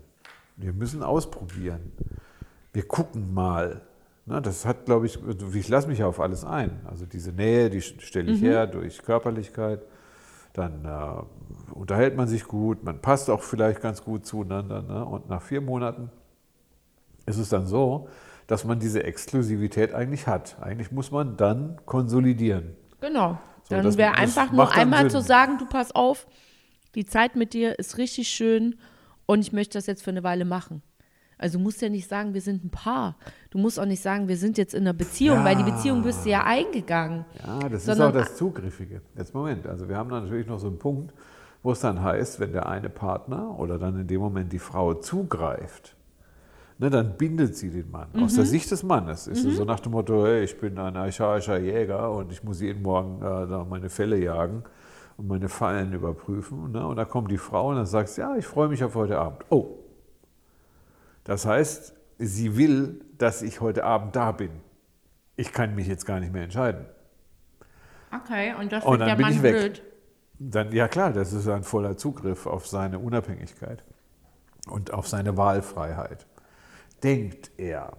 Wir 0.58 0.74
müssen 0.74 1.04
ausprobieren. 1.04 1.92
Wir 2.74 2.88
gucken 2.88 3.34
mal. 3.34 3.82
Das 4.26 4.66
hat, 4.66 4.86
glaube 4.86 5.08
ich, 5.08 5.20
ich 5.56 5.68
lasse 5.68 5.88
mich 5.88 6.00
ja 6.00 6.08
auf 6.08 6.20
alles 6.20 6.46
ein. 6.46 6.80
Also 6.86 7.06
diese 7.06 7.32
Nähe, 7.32 7.70
die 7.70 7.82
stelle 7.82 8.32
ich 8.32 8.42
her 8.42 8.68
durch 8.68 9.02
Körperlichkeit. 9.02 9.82
Dann 10.54 10.86
äh, 10.86 11.74
unterhält 11.74 12.16
man 12.16 12.28
sich 12.28 12.44
gut, 12.44 12.84
man 12.84 13.02
passt 13.02 13.30
auch 13.30 13.42
vielleicht 13.42 13.82
ganz 13.82 14.04
gut 14.04 14.26
zueinander. 14.26 14.82
Ne? 14.82 15.06
Und 15.06 15.30
nach 15.30 15.42
vier 15.42 15.62
Monaten 15.62 16.12
ist 17.26 17.38
es 17.38 17.50
dann 17.50 17.66
so, 17.66 18.10
dass 18.48 18.66
man 18.66 18.80
diese 18.80 19.04
Exklusivität 19.04 19.94
eigentlich 19.94 20.28
hat. 20.28 20.58
Eigentlich 20.62 20.92
muss 20.92 21.12
man 21.12 21.38
dann 21.38 21.80
konsolidieren. 21.86 22.76
Genau. 23.00 23.40
So, 23.64 23.76
dann 23.76 23.98
wäre 23.98 24.14
einfach 24.14 24.52
nur 24.52 24.72
einmal 24.72 25.02
Sinn. 25.02 25.10
zu 25.10 25.22
sagen, 25.22 25.58
du 25.58 25.66
pass 25.66 25.94
auf, 25.94 26.28
die 26.96 27.06
Zeit 27.06 27.36
mit 27.36 27.54
dir 27.54 27.80
ist 27.80 27.98
richtig 27.98 28.28
schön 28.28 28.76
und 29.26 29.40
ich 29.40 29.54
möchte 29.54 29.78
das 29.78 29.86
jetzt 29.86 30.04
für 30.04 30.12
eine 30.12 30.24
Weile 30.24 30.46
machen. 30.46 30.82
Also 31.42 31.58
du 31.58 31.64
musst 31.64 31.82
ja 31.82 31.90
nicht 31.90 32.08
sagen, 32.08 32.34
wir 32.34 32.42
sind 32.42 32.64
ein 32.64 32.70
Paar. 32.70 33.16
Du 33.50 33.58
musst 33.58 33.80
auch 33.80 33.86
nicht 33.86 34.02
sagen, 34.02 34.28
wir 34.28 34.38
sind 34.38 34.58
jetzt 34.58 34.74
in 34.74 34.84
einer 34.84 34.94
Beziehung, 34.94 35.38
Ja. 35.40 35.46
weil 35.46 35.56
die 35.56 35.64
Beziehung 35.64 36.04
bist 36.04 36.24
du 36.26 36.30
ja 36.30 36.44
eingegangen. 36.46 37.26
Ja, 37.46 37.68
das 37.68 37.86
Sondern- 37.86 38.10
ist 38.12 38.16
auch 38.16 38.20
das 38.22 38.36
Zugriffige. 38.38 39.02
Jetzt 39.18 39.34
Moment, 39.34 39.66
also 39.68 39.90
wir 39.90 39.98
haben 39.98 40.10
da 40.10 40.22
natürlich 40.22 40.48
noch 40.48 40.60
so 40.60 40.68
einen 40.68 40.78
Punkt, 40.80 41.14
wo 41.64 41.72
es 41.72 41.80
dann 41.80 42.02
heißt, 42.02 42.40
wenn 42.40 42.52
der 42.54 42.68
eine 42.70 42.90
Partner 42.90 43.60
oder 43.60 43.78
dann 43.78 44.00
in 44.00 44.08
dem 44.08 44.22
Moment 44.22 44.54
die 44.54 44.60
Frau 44.60 44.94
zugreift, 44.94 45.96
ne, 46.78 46.90
dann 46.90 47.18
bindet 47.18 47.56
sie 47.56 47.70
den 47.70 47.90
Mann. 47.92 48.08
Aus 48.22 48.34
Mhm. 48.34 48.36
der 48.38 48.46
Sicht 48.46 48.70
des 48.72 48.84
Mannes 48.84 49.28
ist 49.28 49.44
es 49.44 49.58
so 49.58 49.66
nach 49.66 49.80
dem 49.80 49.92
Motto, 49.94 50.26
hey, 50.26 50.44
ich 50.44 50.60
bin 50.60 50.78
ein 50.78 50.96
archaischer 50.96 51.60
Jäger 51.60 52.12
und 52.12 52.32
ich 52.32 52.44
muss 52.44 52.62
jeden 52.62 52.82
Morgen 52.84 53.18
äh, 53.22 53.48
da 53.48 53.66
meine 53.70 53.90
Fälle 53.90 54.18
jagen 54.18 54.64
und 55.18 55.28
meine 55.28 55.50
Fallen 55.50 55.94
überprüfen. 55.94 56.72
Ne? 56.72 56.86
Und 56.86 56.96
da 56.98 57.06
kommt 57.06 57.30
die 57.32 57.38
Frau 57.38 57.70
und 57.70 57.76
dann 57.78 57.86
sagt 57.86 58.10
sie, 58.10 58.22
ja, 58.22 58.36
ich 58.38 58.46
freue 58.46 58.68
mich 58.70 58.84
auf 58.84 58.96
heute 58.96 59.18
Abend. 59.20 59.44
Oh, 59.50 59.68
das 61.24 61.46
heißt, 61.46 61.94
sie 62.18 62.58
will, 62.58 63.04
dass 63.18 63.42
ich 63.42 63.62
heute 63.62 63.84
Abend 63.84 64.16
da 64.16 64.32
bin. 64.32 64.52
Ich 65.36 65.52
kann 65.54 65.76
mich 65.76 65.88
jetzt 65.88 66.06
gar 66.06 66.20
nicht 66.20 66.34
mehr 66.34 66.44
entscheiden. 66.44 66.86
Okay, 68.14 68.54
und 68.60 68.72
das 68.72 68.84
Und 68.84 69.00
wird 69.00 69.02
dann 69.02 69.08
der 69.10 69.16
bin 69.16 69.26
Mann 69.26 69.34
ich 69.34 69.42
weg. 69.42 69.56
blöd. 69.56 69.84
Dann, 70.40 70.72
ja 70.72 70.88
klar, 70.88 71.14
das 71.14 71.34
ist 71.34 71.48
ein 71.48 71.64
voller 71.64 71.98
Zugriff 71.98 72.46
auf 72.48 72.68
seine 72.68 73.00
Unabhängigkeit 73.00 73.84
und 74.68 74.92
auf 74.94 75.08
seine 75.08 75.38
Wahlfreiheit. 75.38 76.26
Denkt 77.04 77.52
er. 77.58 77.98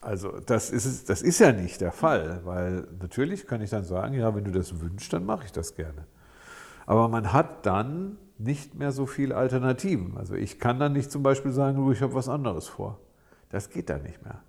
Also 0.00 0.40
das 0.40 0.70
ist, 0.70 1.10
das 1.10 1.22
ist 1.22 1.38
ja 1.40 1.52
nicht 1.52 1.80
der 1.80 1.92
Fall, 1.92 2.40
weil 2.44 2.86
natürlich 3.00 3.46
kann 3.46 3.60
ich 3.60 3.70
dann 3.70 3.84
sagen, 3.84 4.14
ja, 4.14 4.34
wenn 4.34 4.44
du 4.44 4.50
das 4.50 4.80
wünschst, 4.80 5.12
dann 5.12 5.24
mache 5.24 5.46
ich 5.46 5.52
das 5.52 5.74
gerne. 5.74 6.06
Aber 6.90 7.06
man 7.06 7.32
hat 7.32 7.66
dann 7.66 8.18
nicht 8.36 8.74
mehr 8.74 8.90
so 8.90 9.06
viele 9.06 9.36
Alternativen. 9.36 10.16
Also 10.16 10.34
ich 10.34 10.58
kann 10.58 10.80
dann 10.80 10.92
nicht 10.92 11.12
zum 11.12 11.22
Beispiel 11.22 11.52
sagen, 11.52 11.76
du, 11.76 11.92
ich 11.92 12.02
habe 12.02 12.14
was 12.14 12.28
anderes 12.28 12.66
vor. 12.66 12.98
Das 13.48 13.70
geht 13.70 13.90
dann 13.90 14.02
nicht 14.02 14.24
mehr. 14.24 14.42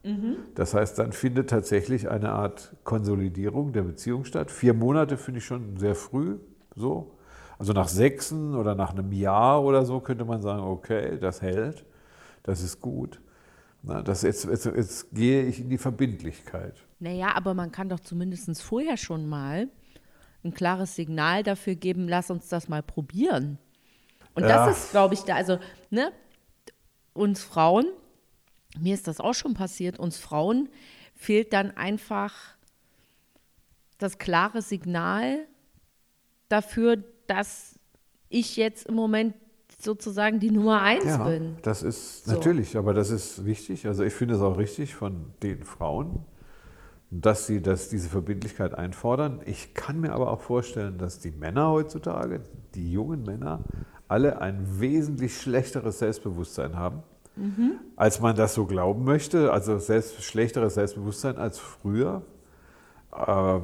Das 0.55 0.73
heißt, 0.73 0.97
dann 0.97 1.11
findet 1.11 1.51
tatsächlich 1.51 2.09
eine 2.09 2.31
Art 2.31 2.75
Konsolidierung 2.83 3.73
der 3.73 3.83
Beziehung 3.83 4.25
statt. 4.25 4.49
Vier 4.49 4.73
Monate 4.73 5.17
finde 5.17 5.37
ich 5.37 5.45
schon 5.45 5.77
sehr 5.77 5.93
früh 5.93 6.39
so. 6.75 7.15
Also 7.59 7.73
nach 7.73 7.87
sechsen 7.87 8.55
oder 8.55 8.73
nach 8.73 8.89
einem 8.89 9.11
Jahr 9.11 9.63
oder 9.63 9.85
so 9.85 9.99
könnte 9.99 10.25
man 10.25 10.41
sagen, 10.41 10.63
okay, 10.63 11.19
das 11.19 11.43
hält, 11.43 11.85
das 12.41 12.63
ist 12.63 12.81
gut. 12.81 13.21
Na, 13.83 14.01
das 14.01 14.23
jetzt, 14.23 14.45
jetzt, 14.45 14.65
jetzt 14.65 15.11
gehe 15.11 15.43
ich 15.43 15.59
in 15.59 15.69
die 15.69 15.77
Verbindlichkeit. 15.77 16.73
Naja, 16.99 17.35
aber 17.35 17.53
man 17.53 17.71
kann 17.71 17.87
doch 17.87 17.99
zumindest 17.99 18.63
vorher 18.63 18.97
schon 18.97 19.29
mal 19.29 19.67
ein 20.43 20.53
klares 20.53 20.95
Signal 20.95 21.43
dafür 21.43 21.75
geben, 21.75 22.07
lass 22.07 22.31
uns 22.31 22.47
das 22.49 22.67
mal 22.67 22.81
probieren. 22.81 23.57
Und 24.33 24.43
Ja. 24.43 24.65
das 24.67 24.77
ist, 24.85 24.91
glaube 24.91 25.13
ich, 25.13 25.21
da, 25.21 25.35
also, 25.35 25.59
ne, 25.89 26.11
uns 27.13 27.43
Frauen, 27.43 27.85
mir 28.79 28.93
ist 28.93 29.07
das 29.07 29.19
auch 29.19 29.33
schon 29.33 29.53
passiert, 29.53 29.99
uns 29.99 30.17
Frauen 30.17 30.69
fehlt 31.13 31.53
dann 31.53 31.71
einfach 31.77 32.33
das 33.97 34.17
klare 34.17 34.61
Signal 34.61 35.45
dafür, 36.49 37.03
dass 37.27 37.77
ich 38.29 38.55
jetzt 38.55 38.87
im 38.87 38.95
Moment 38.95 39.35
sozusagen 39.79 40.39
die 40.39 40.51
Nummer 40.51 40.81
eins 40.81 41.05
Ja, 41.05 41.17
bin. 41.27 41.57
das 41.63 41.83
ist 41.83 42.25
So. 42.25 42.33
natürlich, 42.33 42.77
aber 42.77 42.93
das 42.93 43.09
ist 43.09 43.45
wichtig. 43.45 43.85
Also 43.87 44.03
ich 44.03 44.13
finde 44.13 44.35
es 44.35 44.41
auch 44.41 44.57
richtig 44.57 44.95
von 44.95 45.33
den 45.43 45.63
Frauen, 45.63 46.25
dass 47.11 47.45
sie 47.45 47.61
das, 47.61 47.89
diese 47.89 48.07
Verbindlichkeit 48.07 48.73
einfordern. 48.73 49.41
Ich 49.45 49.73
kann 49.73 49.99
mir 49.99 50.13
aber 50.13 50.31
auch 50.31 50.39
vorstellen, 50.39 50.97
dass 50.97 51.19
die 51.19 51.31
Männer 51.31 51.69
heutzutage, 51.69 52.41
die 52.73 52.89
jungen 52.89 53.23
Männer, 53.23 53.65
alle 54.07 54.41
ein 54.41 54.79
wesentlich 54.79 55.37
schlechteres 55.37 55.99
Selbstbewusstsein 55.99 56.77
haben, 56.77 57.03
als 57.97 58.21
man 58.21 58.35
das 58.35 58.53
so 58.53 58.65
glauben 58.65 59.03
möchte. 59.03 59.51
Also 59.51 59.77
selbst, 59.77 60.23
schlechteres 60.23 60.75
Selbstbewusstsein 60.75 61.37
als 61.37 61.59
früher, 61.59 62.21
äh, 63.13 63.17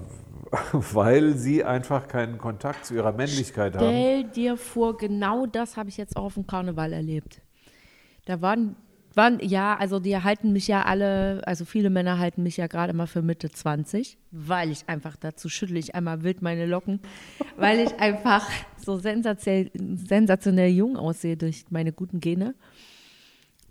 weil 0.74 1.34
sie 1.36 1.63
einfach 1.63 2.10
keinen 2.10 2.38
Kontakt 2.38 2.86
zu 2.86 2.96
ihrer 2.96 3.13
Männlichkeit 3.13 3.75
haben. 3.75 3.86
Stell 3.86 4.24
dir 4.25 4.58
vor, 4.58 4.98
genau 4.98 5.46
das 5.46 5.77
habe 5.77 5.88
ich 5.88 5.96
jetzt 5.96 6.18
auch 6.18 6.24
auf 6.24 6.34
dem 6.34 6.48
Karneval 6.48 6.92
erlebt. 6.92 7.42
Da 8.25 8.42
waren 8.42 8.75
Wann, 9.17 9.39
ja, 9.39 9.75
also 9.75 10.00
die 10.00 10.15
halten 10.15 10.53
mich 10.53 10.67
ja 10.67 10.83
alle, 10.83 11.41
also 11.47 11.65
viele 11.65 11.89
Männer 11.89 12.19
halten 12.19 12.43
mich 12.43 12.55
ja 12.57 12.67
gerade 12.67 12.93
mal 12.93 13.07
für 13.07 13.24
Mitte 13.24 13.50
20, 13.50 14.15
weil 14.29 14.69
ich 14.69 14.88
einfach 14.88 15.15
dazu 15.15 15.50
schüttle 15.50 15.79
ich 15.79 15.95
einmal 15.95 16.21
wild 16.21 16.43
meine 16.43 16.67
Locken, 16.67 17.00
weil 17.57 17.79
ich 17.79 18.00
einfach 18.00 18.47
so 18.77 18.97
sensationell, 19.00 19.71
sensationell 19.95 20.69
jung 20.69 20.97
aussehe 20.97 21.36
durch 21.36 21.65
meine 21.71 21.93
guten 21.93 22.19
Gene. 22.19 22.53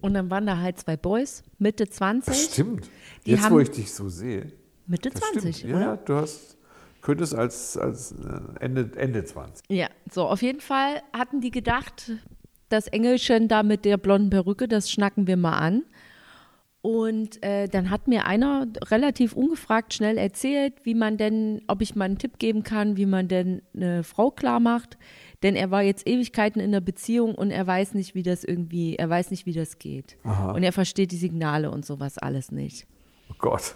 Und 0.01 0.15
dann 0.15 0.31
waren 0.31 0.47
da 0.47 0.59
halt 0.59 0.79
zwei 0.81 0.97
Boys, 0.97 1.45
Mitte 1.59 1.89
20. 1.89 2.27
Das 2.27 2.45
stimmt. 2.53 2.91
Jetzt, 3.25 3.45
haben- 3.45 3.55
wo 3.55 3.61
ich 3.61 3.71
dich 3.71 3.93
so 3.95 4.09
sehe. 4.09 4.53
Mitte 4.89 5.11
Das 5.11 5.21
20, 5.21 5.57
stimmt. 5.59 5.75
oder? 5.75 5.81
Ja, 5.81 5.97
du 5.97 6.15
hast, 6.17 6.57
könntest 7.03 7.35
als, 7.37 7.77
als 7.77 8.11
äh, 8.13 8.41
Ende, 8.59 8.91
Ende 8.97 9.25
20. 9.25 9.65
Ja, 9.71 9.89
so 10.11 10.25
auf 10.27 10.43
jeden 10.43 10.61
Fall 10.61 11.03
hatten 11.13 11.41
die 11.41 11.51
gedacht, 11.53 12.11
das 12.69 12.87
Engelchen 12.89 13.49
da 13.49 13.63
mit 13.63 13.85
der 13.85 13.97
blonden 13.97 14.31
Perücke, 14.31 14.69
das 14.69 14.91
schnacken 14.91 15.27
wir 15.27 15.37
mal 15.37 15.59
an. 15.59 15.83
Und 16.83 17.43
äh, 17.43 17.67
dann 17.67 17.91
hat 17.91 18.07
mir 18.07 18.27
einer 18.27 18.69
relativ 18.85 19.33
ungefragt 19.33 19.93
schnell 19.93 20.19
erzählt, 20.19 20.75
wie 20.85 20.95
man 20.95 21.17
denn, 21.17 21.63
ob 21.67 21.83
ich 21.83 21.97
mal 21.97 22.05
einen 22.05 22.19
Tipp 22.19 22.39
geben 22.39 22.63
kann, 22.63 22.97
wie 22.97 23.07
man 23.07 23.27
denn 23.27 23.63
eine 23.75 24.05
Frau 24.05 24.31
klar 24.31 24.61
macht. 24.61 24.97
Denn 25.43 25.57
er 25.57 25.73
war 25.73 25.83
jetzt 25.83 26.07
Ewigkeiten 26.07 26.61
in 26.61 26.71
der 26.71 26.81
Beziehung 26.81 27.35
und 27.35 27.51
er 27.51 27.67
weiß 27.67 27.95
nicht, 27.95 28.15
wie 28.15 28.23
das 28.23 28.45
irgendwie, 28.45 28.95
er 28.95 29.11
weiß 29.11 29.33
nicht, 29.33 29.47
wie 29.47 29.53
das 29.53 29.81
geht. 29.81 30.17
Und 30.55 30.63
er 30.63 30.73
versteht 30.73 31.11
die 31.11 31.17
Signale 31.17 31.73
und 31.73 31.85
sowas 31.85 32.19
alles 32.19 32.53
nicht. 32.53 32.87
Oh 33.31 33.35
Gott. 33.39 33.75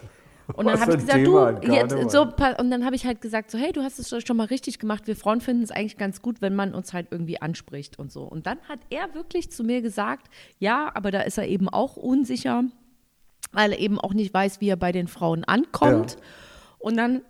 Und 0.53 0.65
dann 0.65 0.79
habe 0.79 0.91
ich 0.91 0.99
gesagt, 0.99 1.23
Thema 1.23 1.51
du, 1.53 1.71
jetzt, 1.71 2.11
so, 2.11 2.21
und 2.21 2.71
dann 2.71 2.85
habe 2.85 2.95
ich 2.95 3.05
halt 3.05 3.21
gesagt, 3.21 3.51
so, 3.51 3.57
hey, 3.57 3.71
du 3.71 3.83
hast 3.83 3.99
es 3.99 4.25
schon 4.25 4.37
mal 4.37 4.45
richtig 4.45 4.79
gemacht. 4.79 5.07
Wir 5.07 5.15
Frauen 5.15 5.41
finden 5.41 5.63
es 5.63 5.71
eigentlich 5.71 5.97
ganz 5.97 6.21
gut, 6.21 6.41
wenn 6.41 6.55
man 6.55 6.73
uns 6.73 6.93
halt 6.93 7.07
irgendwie 7.11 7.41
anspricht 7.41 7.99
und 7.99 8.11
so. 8.11 8.23
Und 8.23 8.47
dann 8.47 8.59
hat 8.67 8.79
er 8.89 9.13
wirklich 9.13 9.51
zu 9.51 9.63
mir 9.63 9.81
gesagt, 9.81 10.27
ja, 10.59 10.91
aber 10.93 11.11
da 11.11 11.21
ist 11.21 11.37
er 11.37 11.47
eben 11.47 11.69
auch 11.69 11.95
unsicher, 11.95 12.63
weil 13.51 13.71
er 13.73 13.79
eben 13.79 13.99
auch 13.99 14.13
nicht 14.13 14.33
weiß, 14.33 14.61
wie 14.61 14.69
er 14.69 14.77
bei 14.77 14.91
den 14.91 15.07
Frauen 15.07 15.43
ankommt. 15.43 16.11
Ja. 16.11 16.17
Und 16.79 16.97
dann 16.97 17.21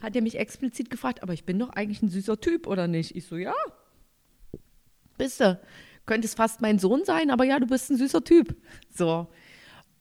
hat 0.00 0.16
er 0.16 0.22
mich 0.22 0.38
explizit 0.38 0.90
gefragt, 0.90 1.22
aber 1.22 1.32
ich 1.32 1.44
bin 1.44 1.58
doch 1.58 1.70
eigentlich 1.70 2.02
ein 2.02 2.08
süßer 2.08 2.40
Typ, 2.40 2.66
oder 2.66 2.88
nicht? 2.88 3.14
Ich 3.16 3.26
so, 3.26 3.36
ja, 3.36 3.54
bist 5.18 5.40
du. 5.40 5.60
Könntest 6.04 6.36
fast 6.36 6.60
mein 6.60 6.80
Sohn 6.80 7.04
sein, 7.04 7.30
aber 7.30 7.44
ja, 7.44 7.60
du 7.60 7.66
bist 7.66 7.90
ein 7.90 7.96
süßer 7.96 8.24
Typ. 8.24 8.56
So. 8.90 9.28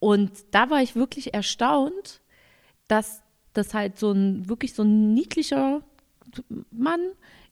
Und 0.01 0.31
da 0.49 0.71
war 0.71 0.81
ich 0.81 0.95
wirklich 0.95 1.35
erstaunt, 1.35 2.21
dass 2.87 3.21
das 3.53 3.75
halt 3.75 3.99
so 3.99 4.11
ein, 4.11 4.49
wirklich 4.49 4.73
so 4.73 4.81
ein 4.81 5.13
niedlicher 5.13 5.83
Mann, 6.71 7.01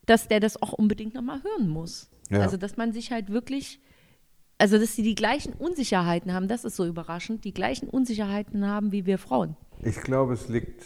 dass 0.07 0.27
der 0.27 0.39
das 0.39 0.59
auch 0.59 0.73
unbedingt 0.73 1.13
nochmal 1.13 1.43
hören 1.43 1.69
muss. 1.69 2.09
Ja. 2.31 2.39
Also, 2.39 2.57
dass 2.57 2.75
man 2.75 2.91
sich 2.91 3.11
halt 3.11 3.29
wirklich, 3.29 3.79
also, 4.57 4.79
dass 4.79 4.95
sie 4.95 5.03
die 5.03 5.13
gleichen 5.13 5.53
Unsicherheiten 5.53 6.33
haben, 6.33 6.47
das 6.47 6.65
ist 6.65 6.75
so 6.75 6.87
überraschend, 6.87 7.45
die 7.45 7.53
gleichen 7.53 7.87
Unsicherheiten 7.87 8.65
haben 8.65 8.91
wie 8.91 9.05
wir 9.05 9.19
Frauen. 9.19 9.55
Ich 9.83 10.01
glaube, 10.01 10.33
es 10.33 10.49
liegt 10.49 10.83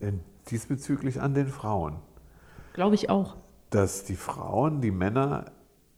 in, 0.00 0.18
diesbezüglich 0.50 1.20
an 1.20 1.34
den 1.34 1.46
Frauen. 1.46 2.00
Glaube 2.72 2.96
ich 2.96 3.08
auch. 3.08 3.36
dass 3.70 4.04
die 4.04 4.16
Frauen, 4.16 4.80
die 4.80 4.90
Männer, 4.90 5.52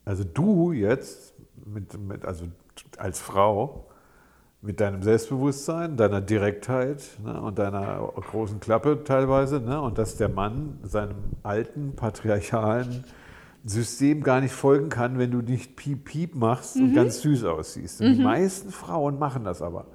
also 0.04 0.24
du 0.24 0.72
jetzt, 0.72 1.32
mit, 1.64 1.98
mit, 1.98 2.26
also 2.26 2.48
als 2.98 3.18
Frau, 3.18 3.87
mit 4.60 4.80
deinem 4.80 5.02
Selbstbewusstsein, 5.02 5.96
deiner 5.96 6.20
Direktheit 6.20 7.02
ne, 7.24 7.40
und 7.40 7.58
deiner 7.58 8.12
großen 8.14 8.58
Klappe 8.58 9.04
teilweise, 9.04 9.60
ne, 9.60 9.80
und 9.80 9.98
dass 9.98 10.16
der 10.16 10.28
Mann 10.28 10.78
seinem 10.82 11.16
alten 11.42 11.94
patriarchalen 11.94 13.04
System 13.64 14.22
gar 14.22 14.40
nicht 14.40 14.52
folgen 14.52 14.88
kann, 14.88 15.18
wenn 15.18 15.30
du 15.30 15.42
nicht 15.42 15.76
piep 15.76 16.04
piep 16.06 16.34
machst 16.34 16.76
und 16.76 16.94
ganz 16.94 17.20
süß 17.20 17.44
aussiehst. 17.44 18.00
Und 18.00 18.14
Die 18.14 18.22
meisten 18.22 18.70
Frauen 18.70 19.18
machen 19.18 19.44
das 19.44 19.62
aber. 19.62 19.86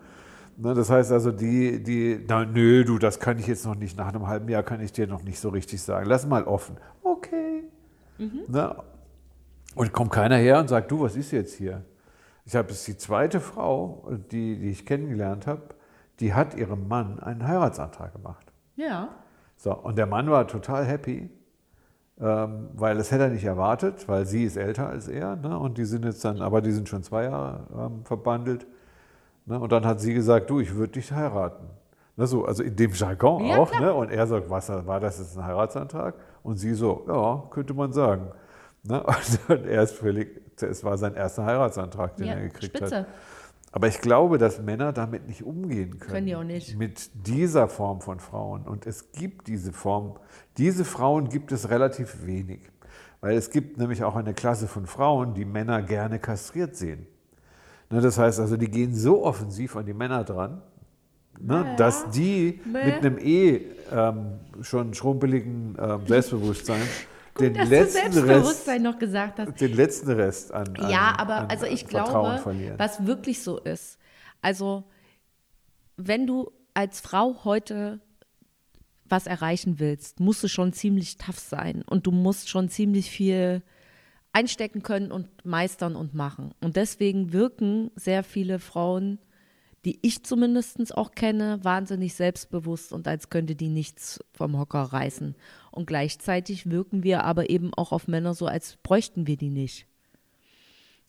Ne, 0.56 0.74
das 0.74 0.90
heißt 0.90 1.12
also, 1.12 1.32
die, 1.32 1.84
die, 1.84 2.24
na, 2.28 2.46
nö, 2.46 2.86
du, 2.86 3.00
das 3.00 3.20
kann 3.20 3.40
ich 3.40 3.48
jetzt 3.48 3.66
noch 3.66 3.76
nicht, 3.76 3.98
nach 3.98 4.08
einem 4.10 4.28
halben 4.28 4.48
Jahr 4.48 4.64
kann 4.64 4.80
ich 4.80 4.94
dir 4.94 5.08
noch 5.08 5.24
nicht 5.24 5.40
so 5.40 5.50
richtig 5.50 5.82
sagen. 5.82 6.08
Lass 6.08 6.26
mal 6.26 6.44
offen. 6.44 6.78
Okay. 7.02 7.64
Ne? 8.48 8.76
Und 9.76 9.92
kommt 9.92 10.12
keiner 10.12 10.38
her 10.38 10.60
und 10.60 10.70
sagt, 10.70 10.92
du, 10.92 11.02
was 11.02 11.16
ist 11.16 11.32
jetzt 11.32 11.56
hier? 11.56 11.84
Ich 12.46 12.56
habe 12.56 12.72
es 12.72 12.84
die 12.84 12.98
zweite 12.98 13.40
Frau, 13.40 14.10
die, 14.32 14.58
die 14.60 14.70
ich 14.70 14.86
kennengelernt 14.86 15.48
habe, 15.48 15.62
die 16.20 16.34
hat 16.34 16.56
ihrem 16.56 16.88
Mann 16.88 17.20
einen 17.20 17.48
Heiratsantrag 17.48 18.14
gemacht. 18.14 18.52
Ja. 18.76 19.10
So, 19.56 19.74
und 19.74 19.98
der 19.98 20.06
Mann 20.08 20.30
war 20.30 20.48
total 20.48 20.86
happy, 20.86 21.30
ähm, 22.20 22.70
weil 22.74 22.98
das 22.98 23.12
hätte 23.12 23.24
er 23.24 23.30
nicht 23.30 23.46
erwartet, 23.46 24.08
weil 24.08 24.26
sie 24.26 24.44
ist 24.44 24.58
älter 24.58 24.88
als 24.88 25.08
er, 25.08 25.36
ne? 25.36 25.58
und 25.58 25.78
die 25.78 25.86
sind 25.86 26.06
jetzt 26.06 26.24
dann, 26.26 26.42
aber 26.42 26.62
die 26.62 26.72
sind 26.72 26.90
schon 26.90 27.02
zwei 27.04 27.24
Jahre 27.24 27.68
ähm, 27.76 28.06
verbandelt. 28.06 28.68
Ne? 29.46 29.60
Und 29.60 29.72
dann 29.72 29.86
hat 29.86 30.00
sie 30.02 30.14
gesagt, 30.14 30.50
du, 30.50 30.60
ich 30.60 30.76
würde 30.76 30.94
dich 30.94 31.12
heiraten. 31.12 31.68
Ne, 32.16 32.28
so, 32.28 32.46
also 32.46 32.62
in 32.62 32.76
dem 32.76 32.92
Jargon 32.92 33.46
Ja, 33.46 33.58
auch. 33.58 33.72
klar. 33.72 33.82
Ne? 33.82 33.94
Und 33.94 34.12
er 34.12 34.28
sagt, 34.28 34.50
was 34.50 34.70
war 34.70 35.00
das 35.00 35.18
jetzt 35.18 35.38
ein 35.38 35.46
Heiratsantrag? 35.46 36.14
Und 36.44 36.58
sie 36.58 36.74
so, 36.76 37.06
ja, 37.08 37.44
könnte 37.50 37.74
man 37.74 37.92
sagen. 37.92 38.28
Ne? 38.84 39.04
Und 39.48 39.66
er 39.66 39.82
ist 39.82 39.96
völlig, 39.96 40.43
es 40.62 40.84
war 40.84 40.98
sein 40.98 41.16
erster 41.16 41.46
Heiratsantrag, 41.46 42.18
den 42.18 42.28
ja, 42.28 42.34
er 42.34 42.44
gekriegt 42.44 42.78
spitze. 42.78 42.98
hat. 43.00 43.08
Aber 43.72 43.88
ich 43.88 44.00
glaube, 44.02 44.38
dass 44.38 44.62
Männer 44.62 44.94
damit 44.94 45.28
nicht 45.28 45.44
umgehen 45.44 45.98
können. 45.98 46.14
Können 46.14 46.26
die 46.28 46.36
auch 46.36 46.44
nicht. 46.44 46.78
Mit 46.78 47.10
dieser 47.26 47.68
Form 47.68 48.02
von 48.02 48.20
Frauen. 48.20 48.68
Und 48.68 48.86
es 48.86 49.12
gibt 49.12 49.48
diese 49.48 49.74
Form, 49.74 50.18
diese 50.58 50.86
Frauen 50.86 51.28
gibt 51.28 51.52
es 51.52 51.70
relativ 51.72 52.24
wenig. 52.26 52.62
Weil 53.20 53.36
es 53.36 53.50
gibt 53.50 53.80
nämlich 53.80 54.04
auch 54.04 54.16
eine 54.16 54.36
Klasse 54.36 54.68
von 54.68 54.86
Frauen, 54.86 55.34
die 55.34 55.46
Männer 55.46 55.82
gerne 55.82 56.20
kastriert 56.20 56.76
sehen. 56.76 57.08
Ne, 57.90 58.02
das 58.02 58.20
heißt 58.20 58.40
also, 58.40 58.58
die 58.58 58.70
gehen 58.70 58.94
so 58.94 59.24
offensiv 59.24 59.76
an 59.76 59.86
die 59.86 59.94
Männer 59.94 60.24
dran, 60.24 60.62
ne, 61.40 61.74
dass 61.78 62.10
die 62.12 62.62
mit 62.66 62.96
einem 62.96 63.18
eh 63.18 63.62
ähm, 63.92 64.40
schon 64.62 64.94
schrumpeligen 64.94 65.78
ähm, 65.80 66.02
Selbstbewusstsein 66.08 66.82
den, 67.40 67.54
Dass 67.54 67.70
du 67.70 67.76
letzten 67.76 67.98
Rest, 68.00 68.14
Selbstbewusstsein 68.14 68.82
noch 68.82 69.00
gesagt 69.00 69.40
hast. 69.40 69.60
den 69.60 69.74
letzten 69.74 70.12
Rest 70.12 70.52
an, 70.52 70.76
an 70.78 70.92
Ja, 70.92 71.16
aber 71.18 71.36
an 71.38 71.50
also 71.50 71.66
ich 71.66 71.88
glaube, 71.88 72.40
verlieren. 72.40 72.78
was 72.78 73.06
wirklich 73.06 73.42
so 73.42 73.60
ist, 73.60 73.98
also 74.42 74.84
wenn 75.98 76.28
du 76.28 76.52
als 76.74 77.02
Frau 77.02 77.44
heute 77.44 78.00
was 79.06 79.28
erreichen 79.28 79.80
willst, 79.80 80.20
musst 80.20 80.44
du 80.44 80.48
schon 80.48 80.74
ziemlich 80.74 81.18
tough 81.18 81.40
sein 81.40 81.84
und 81.84 82.08
du 82.08 82.12
musst 82.12 82.50
schon 82.50 82.70
ziemlich 82.70 83.10
viel 83.12 83.62
einstecken 84.32 84.82
können 84.82 85.12
und 85.12 85.28
meistern 85.46 85.96
und 85.96 86.16
machen. 86.16 86.54
Und 86.62 86.76
deswegen 86.76 87.32
wirken 87.32 87.92
sehr 87.96 88.24
viele 88.24 88.58
Frauen, 88.60 89.20
die 89.86 90.00
ich 90.02 90.24
zumindest 90.24 90.96
auch 90.96 91.12
kenne, 91.12 91.60
wahnsinnig 91.64 92.14
selbstbewusst 92.14 92.94
und 92.94 93.08
als 93.08 93.30
könnte 93.30 93.56
die 93.56 93.70
nichts 93.70 94.24
vom 94.32 94.58
Hocker 94.58 94.82
reißen. 94.82 95.36
Und 95.72 95.88
gleichzeitig 95.88 96.70
wirken 96.70 97.04
wir 97.04 97.24
aber 97.24 97.50
eben 97.50 97.74
auch 97.74 97.92
auf 97.92 98.08
Männer 98.08 98.34
so, 98.34 98.48
als 98.48 98.78
bräuchten 98.78 99.28
wir 99.28 99.36
die 99.36 99.50
nicht. 99.50 99.86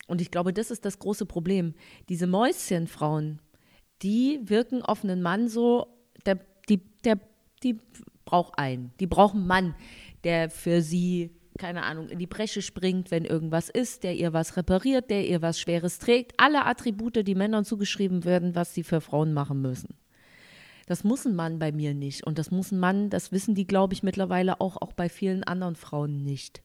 Und 0.06 0.20
ich 0.20 0.30
glaube, 0.30 0.52
das 0.52 0.70
ist 0.70 0.84
das 0.84 0.98
große 0.98 1.24
Problem. 1.24 1.74
Diese 2.08 2.26
Mäuschenfrauen, 2.26 3.40
die 4.02 4.40
wirken 4.44 4.82
auf 4.82 5.04
einen 5.04 5.22
Mann 5.22 5.48
so, 5.48 5.86
der, 6.26 6.40
die, 6.68 6.80
der, 7.04 7.18
die 7.62 7.78
braucht 8.24 8.58
einen. 8.58 8.92
Die 9.00 9.06
braucht 9.06 9.34
einen 9.34 9.46
Mann, 9.46 9.74
der 10.24 10.50
für 10.50 10.82
sie, 10.82 11.30
keine 11.58 11.84
Ahnung, 11.84 12.08
in 12.08 12.18
die 12.18 12.26
Bresche 12.26 12.62
springt, 12.62 13.10
wenn 13.10 13.24
irgendwas 13.24 13.68
ist, 13.68 14.02
der 14.02 14.14
ihr 14.14 14.32
was 14.32 14.56
repariert, 14.56 15.10
der 15.10 15.26
ihr 15.26 15.40
was 15.40 15.60
Schweres 15.60 15.98
trägt. 15.98 16.32
Alle 16.36 16.64
Attribute, 16.66 17.26
die 17.26 17.34
Männern 17.34 17.64
zugeschrieben 17.64 18.24
werden, 18.24 18.54
was 18.54 18.74
sie 18.74 18.82
für 18.82 19.00
Frauen 19.00 19.32
machen 19.32 19.60
müssen. 19.62 19.94
Das 20.86 21.04
muss 21.04 21.24
ein 21.24 21.34
Mann 21.34 21.58
bei 21.58 21.72
mir 21.72 21.94
nicht. 21.94 22.26
Und 22.26 22.38
das 22.38 22.50
muss 22.50 22.72
ein 22.72 22.78
Mann, 22.78 23.08
das 23.08 23.32
wissen 23.32 23.54
die, 23.54 23.66
glaube 23.66 23.94
ich, 23.94 24.02
mittlerweile 24.02 24.60
auch, 24.60 24.76
auch 24.76 24.92
bei 24.92 25.08
vielen 25.08 25.44
anderen 25.44 25.76
Frauen 25.76 26.24
nicht. 26.24 26.62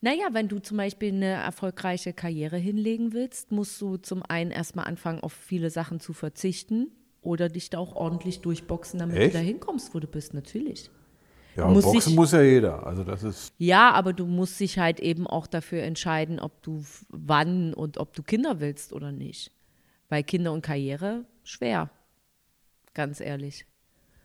Naja, 0.00 0.28
wenn 0.30 0.46
du 0.46 0.60
zum 0.60 0.76
Beispiel 0.76 1.12
eine 1.12 1.26
erfolgreiche 1.26 2.12
Karriere 2.12 2.56
hinlegen 2.56 3.12
willst, 3.12 3.50
musst 3.50 3.80
du 3.80 3.96
zum 3.96 4.22
einen 4.22 4.52
erstmal 4.52 4.86
anfangen, 4.86 5.20
auf 5.20 5.32
viele 5.32 5.70
Sachen 5.70 5.98
zu 5.98 6.12
verzichten 6.12 6.92
oder 7.22 7.48
dich 7.48 7.70
da 7.70 7.78
auch 7.78 7.94
ordentlich 7.94 8.40
durchboxen, 8.40 8.98
damit 9.00 9.16
Echt? 9.16 9.34
du 9.34 9.38
da 9.38 9.44
hinkommst, 9.44 9.94
wo 9.94 10.00
du 10.00 10.06
bist, 10.06 10.34
natürlich. 10.34 10.90
ja, 11.56 11.66
muss 11.68 11.84
Boxen 11.84 12.00
sich- 12.00 12.14
muss 12.16 12.32
ja 12.32 12.40
jeder. 12.42 12.86
Also 12.86 13.02
das 13.04 13.22
ist 13.22 13.52
Ja, 13.58 13.90
aber 13.92 14.12
du 14.12 14.26
musst 14.26 14.58
dich 14.60 14.78
halt 14.78 15.00
eben 15.00 15.26
auch 15.26 15.46
dafür 15.46 15.82
entscheiden, 15.82 16.38
ob 16.40 16.62
du 16.62 16.84
wann 17.08 17.74
und 17.74 17.98
ob 17.98 18.14
du 18.14 18.22
Kinder 18.22 18.60
willst 18.60 18.92
oder 18.92 19.10
nicht. 19.12 19.50
Weil 20.08 20.22
Kinder 20.22 20.52
und 20.52 20.62
Karriere 20.62 21.24
schwer. 21.42 21.90
Ganz 22.94 23.20
ehrlich. 23.20 23.66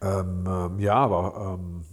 Ähm, 0.02 0.46
ähm, 0.48 0.80
ja, 0.80 0.96
aber 0.96 1.58
ähm, 1.60 1.84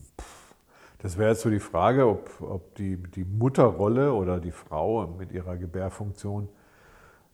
das 0.98 1.16
wäre 1.16 1.30
jetzt 1.30 1.42
so 1.42 1.50
die 1.50 1.60
Frage, 1.60 2.06
ob, 2.06 2.30
ob 2.40 2.74
die, 2.76 2.96
die 2.96 3.24
Mutterrolle 3.24 4.12
oder 4.12 4.38
die 4.40 4.50
Frau 4.52 5.06
mit 5.06 5.32
ihrer 5.32 5.56
Gebärfunktion, 5.56 6.48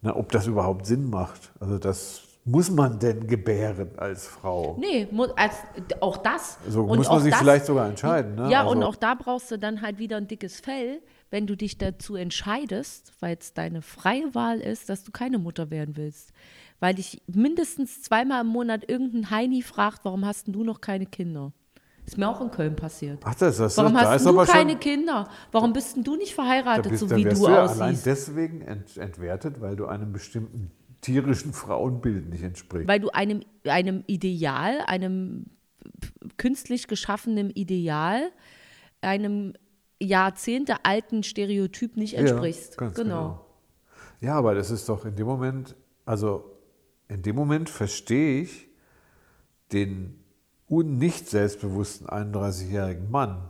na, 0.03 0.15
ob 0.17 0.31
das 0.33 0.47
überhaupt 0.47 0.87
Sinn 0.87 1.11
macht. 1.11 1.53
Also 1.61 1.79
das 1.79 2.26
muss 2.49 2.71
man 2.71 3.01
denn 3.01 3.27
gebären 3.27 3.91
als 3.97 4.29
Frau? 4.29 4.77
Nee, 4.79 5.09
als, 5.35 5.57
auch 6.01 6.17
das. 6.17 6.59
So 6.69 6.85
Und 6.85 6.99
muss 6.99 7.09
man 7.09 7.21
sich 7.21 7.33
das- 7.33 7.41
vielleicht 7.41 7.67
sogar 7.67 7.89
entscheiden. 7.89 8.37
Ne? 8.37 8.51
Ja, 8.51 8.61
also, 8.61 8.71
und 8.71 8.83
auch 8.85 8.95
da 8.95 9.15
brauchst 9.15 9.51
du 9.51 9.59
dann 9.59 9.83
halt 9.83 9.99
wieder 9.99 10.17
ein 10.17 10.29
dickes 10.29 10.61
Fell, 10.61 11.03
wenn 11.31 11.49
du 11.49 11.57
dich 11.57 11.77
dazu 11.77 12.15
entscheidest, 12.15 13.13
weil 13.19 13.37
es 13.41 13.53
deine 13.53 13.83
freie 13.83 14.33
Wahl 14.37 14.61
ist, 14.61 14.89
dass 14.89 15.03
du 15.03 15.11
keine 15.11 15.39
Mutter 15.39 15.71
werden 15.71 15.97
willst. 15.97 16.31
Weil 16.79 16.95
dich 16.95 17.21
mindestens 17.27 18.03
zweimal 18.03 18.43
im 18.43 18.47
Monat 18.47 18.89
irgendein 18.89 19.31
Heini 19.31 19.63
fragt, 19.63 20.05
warum 20.05 20.25
hast 20.25 20.47
du 20.47 20.63
noch 20.63 20.81
keine 20.81 21.07
Kinder? 21.07 21.53
Ist 22.07 22.17
mir 22.17 22.29
auch 22.29 22.41
in 22.41 22.53
Köln 22.53 22.77
passiert. 22.77 23.19
Ach, 23.25 23.35
das, 23.35 23.57
das, 23.57 23.77
Warum 23.77 23.95
da 23.95 24.13
hast 24.13 24.25
denn 24.25 24.37
du 24.37 24.45
keine 24.45 24.71
schon, 24.73 24.81
Kinder? 24.81 25.29
Warum 25.51 25.73
bist 25.73 25.97
denn 25.97 26.05
du 26.05 26.15
nicht 26.15 26.39
da 26.39 26.43
verheiratet, 26.45 26.91
bist, 26.91 27.01
so 27.01 27.09
da 27.09 27.17
wie 27.17 27.25
du 27.25 27.31
du 27.35 27.49
ja 27.49 27.67
allein 27.67 27.89
aussiehst? 27.91 28.07
deswegen 28.07 28.61
ent, 28.61 28.97
entwertet, 28.97 29.61
weil 29.61 29.75
du 29.75 29.87
einem 29.87 30.13
bestimmten 30.13 30.71
tierischen 31.01 31.53
Frauenbild 31.53 32.29
nicht 32.29 32.43
entsprichst. 32.43 32.89
Weil 32.89 33.01
du 33.01 33.11
einem, 33.11 33.41
einem 33.65 34.05
Ideal, 34.07 34.81
einem 34.87 35.47
künstlich 36.37 36.89
geschaffenen 36.89 37.51
Ideal, 37.51 38.31
einem 39.01 39.55
jahrzehntealten 40.01 41.23
Stereotyp 41.23 41.97
nicht 41.97 42.15
entsprichst. 42.15 42.75
Ja, 42.75 42.79
ganz 42.79 42.95
genau. 42.95 43.47
Ja, 44.21 44.35
aber 44.35 44.55
das 44.55 44.71
ist 44.71 44.89
doch 44.89 45.05
in 45.05 45.17
dem 45.17 45.27
Moment, 45.27 45.77
also 46.05 46.59
in 47.09 47.23
dem 47.23 47.37
Moment 47.37 47.69
verstehe 47.69 48.43
ich 48.43 48.69
den 49.73 50.23
nicht 50.69 51.29
selbstbewussten 51.29 52.09
31-jährigen 52.09 53.11
Mann, 53.11 53.49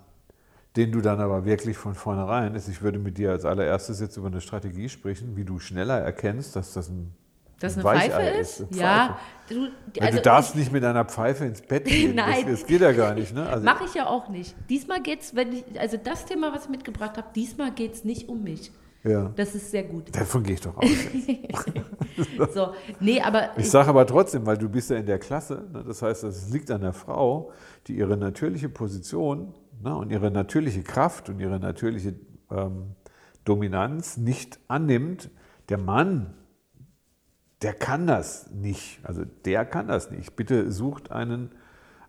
den 0.77 0.93
du 0.93 1.01
dann 1.01 1.21
aber 1.21 1.45
wirklich 1.45 1.79
von 1.79 1.95
vornherein 1.95 2.55
ist. 2.55 2.69
Ich 2.69 2.83
würde 2.83 2.99
mit 2.99 3.17
dir 3.17 3.31
als 3.31 3.45
allererstes 3.45 4.01
jetzt 4.01 4.17
über 4.17 4.27
eine 4.27 4.43
Strategie 4.43 4.89
sprechen, 4.89 5.37
wie 5.37 5.45
du 5.45 5.59
schneller 5.59 5.99
erkennst, 5.99 6.57
dass 6.57 6.75
das 6.75 6.91
ein, 6.91 7.15
Das 7.61 7.79
ein 7.79 7.87
eine 7.87 8.01
Pfeife 8.01 8.23
ist? 8.39 8.61
eine 8.61 8.81
Ja. 8.81 9.07
Pfeife. 9.07 9.21
Du, 9.49 9.69
also 10.03 10.17
du 10.19 10.23
darfst 10.23 10.57
nicht 10.57 10.73
mit 10.73 10.85
einer 10.85 11.05
Pfeife 11.05 11.45
ins 11.45 11.63
Bett 11.63 11.85
gehen. 11.87 12.17
Nein. 12.17 12.45
Das, 12.47 12.61
das 12.61 12.67
geht 12.67 12.81
ja 12.81 12.93
gar 12.93 13.15
nicht. 13.15 13.35
Ne? 13.35 13.47
Also, 13.49 13.65
Mache 13.65 13.85
ich 13.85 13.95
ja 13.95 14.07
auch 14.07 14.29
nicht. 14.29 14.55
Diesmal 14.69 14.99
wenn 15.35 15.53
ich, 15.53 15.65
also 15.79 15.97
das 16.03 16.25
Thema, 16.25 16.53
was 16.53 16.65
ich 16.65 16.71
mitgebracht 16.71 17.17
habe, 17.17 17.29
diesmal 17.35 17.73
geht 17.73 17.95
es 17.95 18.05
nicht 18.05 18.29
um 18.29 18.43
mich. 18.43 18.73
ja. 19.05 19.33
Das 19.37 19.55
ist 19.55 19.71
sehr 19.71 19.85
gut. 19.85 20.15
Davon 20.15 20.43
gehe 20.43 20.55
ich 20.55 20.61
doch 20.61 20.77
aus. 20.77 20.89
So, 22.55 22.73
nee, 22.99 23.21
aber 23.21 23.51
Ich 23.59 23.71
sage 23.71 23.91
aber 23.91 24.07
trotzdem, 24.07 24.47
weil 24.47 24.57
du 24.57 24.69
bist 24.71 24.89
ja 24.89 24.97
in 24.97 25.05
der 25.05 25.19
Klasse, 25.19 25.65
ne, 25.71 25.85
das 25.87 26.01
heißt, 26.01 26.25
es 26.25 26.49
liegt 26.51 26.71
an 26.71 26.81
der 26.81 26.95
Frau, 26.95 27.51
die 27.87 27.97
ihre 27.97 28.17
natürliche 28.17 28.71
Position 28.71 29.53
ne, 29.83 29.95
und 29.95 30.11
ihre 30.11 30.31
natürliche 30.31 30.83
Kraft 30.83 31.29
und 31.29 31.41
ihre 31.41 31.61
natürliche 31.61 32.15
ähm, 32.51 32.95
Dominanz 33.45 34.17
nicht 34.17 34.59
annimmt. 34.69 35.31
Der 35.69 35.77
Mann, 35.79 36.33
der 37.63 37.73
kann 37.73 38.07
das 38.07 38.51
nicht. 38.51 39.01
Also 39.03 39.25
der 39.45 39.65
kann 39.65 39.89
das 39.89 40.11
nicht. 40.11 40.37
Bitte 40.37 40.71
sucht 40.71 41.11
einen, 41.11 41.51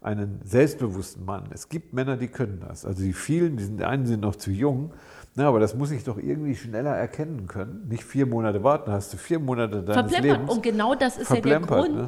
einen 0.01 0.41
selbstbewussten 0.43 1.25
Mann. 1.25 1.45
Es 1.51 1.69
gibt 1.69 1.93
Männer, 1.93 2.17
die 2.17 2.27
können 2.27 2.63
das. 2.67 2.85
Also 2.85 3.03
die 3.03 3.13
vielen, 3.13 3.57
die, 3.57 3.63
sind, 3.63 3.81
einen 3.81 4.05
sind 4.05 4.21
noch 4.21 4.35
zu 4.35 4.51
jung, 4.51 4.93
na, 5.35 5.47
aber 5.47 5.59
das 5.59 5.75
muss 5.75 5.91
ich 5.91 6.03
doch 6.03 6.17
irgendwie 6.17 6.55
schneller 6.55 6.95
erkennen 6.95 7.45
können. 7.45 7.87
Nicht 7.87 8.03
vier 8.03 8.25
Monate 8.25 8.63
warten, 8.63 8.91
hast 8.91 9.13
du 9.13 9.17
vier 9.17 9.37
Monate 9.37 9.83
deines 9.83 10.11
verplempert. 10.11 10.23
Lebens. 10.23 10.51
Und 10.51 10.63
genau 10.63 10.95
das 10.95 11.17
ist 11.17 11.29
ja 11.29 11.35
der 11.35 11.43
verplempert, 11.43 11.85
Grund, 11.85 11.95
ne? 11.95 12.05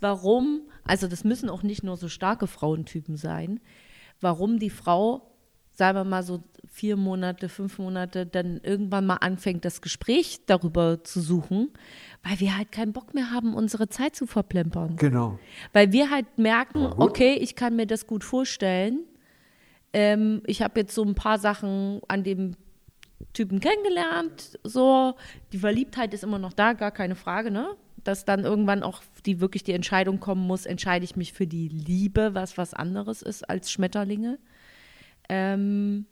warum, 0.00 0.62
also 0.84 1.06
das 1.06 1.22
müssen 1.22 1.50
auch 1.50 1.62
nicht 1.62 1.84
nur 1.84 1.98
so 1.98 2.08
starke 2.08 2.46
Frauentypen 2.46 3.18
sein, 3.18 3.60
warum 4.22 4.58
die 4.58 4.70
Frau, 4.70 5.29
sagen 5.80 5.96
wir 5.96 6.04
mal 6.04 6.22
so 6.22 6.42
vier 6.68 6.96
Monate, 6.96 7.48
fünf 7.48 7.78
Monate, 7.78 8.26
dann 8.26 8.60
irgendwann 8.62 9.06
mal 9.06 9.16
anfängt, 9.16 9.64
das 9.64 9.80
Gespräch 9.80 10.40
darüber 10.44 11.02
zu 11.02 11.22
suchen, 11.22 11.70
weil 12.22 12.38
wir 12.38 12.56
halt 12.58 12.70
keinen 12.70 12.92
Bock 12.92 13.14
mehr 13.14 13.30
haben, 13.30 13.54
unsere 13.54 13.88
Zeit 13.88 14.14
zu 14.14 14.26
verplempern. 14.26 14.96
Genau. 14.96 15.38
Weil 15.72 15.90
wir 15.92 16.10
halt 16.10 16.26
merken, 16.36 16.84
okay, 16.98 17.32
ich 17.32 17.56
kann 17.56 17.76
mir 17.76 17.86
das 17.86 18.06
gut 18.06 18.24
vorstellen. 18.24 19.00
Ähm, 19.94 20.42
ich 20.46 20.60
habe 20.60 20.80
jetzt 20.80 20.94
so 20.94 21.02
ein 21.02 21.14
paar 21.14 21.38
Sachen 21.38 22.02
an 22.08 22.24
dem 22.24 22.56
Typen 23.32 23.58
kennengelernt. 23.60 24.58
So, 24.62 25.14
die 25.54 25.58
Verliebtheit 25.58 26.12
ist 26.12 26.24
immer 26.24 26.38
noch 26.38 26.52
da, 26.52 26.74
gar 26.74 26.90
keine 26.90 27.14
Frage, 27.14 27.50
ne? 27.50 27.74
Dass 28.04 28.26
dann 28.26 28.44
irgendwann 28.44 28.82
auch 28.82 29.00
die 29.24 29.40
wirklich 29.40 29.64
die 29.64 29.72
Entscheidung 29.72 30.20
kommen 30.20 30.46
muss, 30.46 30.66
entscheide 30.66 31.06
ich 31.06 31.16
mich 31.16 31.32
für 31.32 31.46
die 31.46 31.68
Liebe, 31.68 32.34
was 32.34 32.58
was 32.58 32.74
anderes 32.74 33.22
ist 33.22 33.48
als 33.48 33.72
Schmetterlinge. 33.72 34.38
Ähm, 35.32 36.06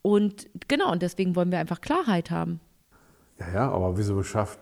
und 0.00 0.48
genau, 0.66 0.90
und 0.90 1.02
deswegen 1.02 1.36
wollen 1.36 1.52
wir 1.52 1.58
einfach 1.58 1.82
Klarheit 1.82 2.30
haben. 2.30 2.60
Ja, 3.38 3.52
ja, 3.52 3.70
aber 3.70 3.98
wieso 3.98 4.22
schafft, 4.22 4.58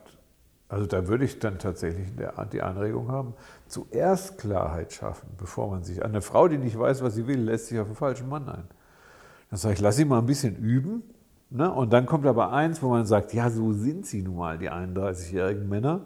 also 0.69 0.87
da 0.87 1.07
würde 1.07 1.25
ich 1.25 1.39
dann 1.39 1.59
tatsächlich 1.59 2.09
die 2.53 2.63
Anregung 2.63 3.13
haben, 3.13 3.35
zuerst 3.69 4.39
Klarheit 4.39 4.93
schaffen, 4.93 5.29
bevor 5.39 5.71
man 5.71 5.85
sich, 5.85 6.05
eine 6.05 6.21
Frau, 6.21 6.49
die 6.49 6.59
nicht 6.59 6.77
weiß, 6.77 7.03
was 7.03 7.15
sie 7.15 7.29
will, 7.29 7.41
lässt 7.41 7.69
sich 7.69 7.79
auf 7.79 7.87
den 7.87 7.97
falschen 7.97 8.29
Mann 8.29 8.49
ein. 8.49 8.65
Dann 9.51 9.59
sage 9.59 9.75
ich, 9.75 9.81
lass 9.81 9.97
sie 9.97 10.05
mal 10.05 10.19
ein 10.19 10.27
bisschen 10.27 10.57
üben. 10.57 11.05
Ne? 11.51 11.73
Und 11.73 11.93
dann 11.93 12.07
kommt 12.07 12.27
aber 12.27 12.53
eins, 12.53 12.83
wo 12.83 12.89
man 12.89 13.07
sagt, 13.07 13.33
ja, 13.33 13.51
so 13.51 13.73
sind 13.73 14.07
sie 14.07 14.23
nun 14.23 14.37
mal, 14.37 14.59
die 14.59 14.71
31-jährigen 14.71 15.69
Männer. 15.69 16.01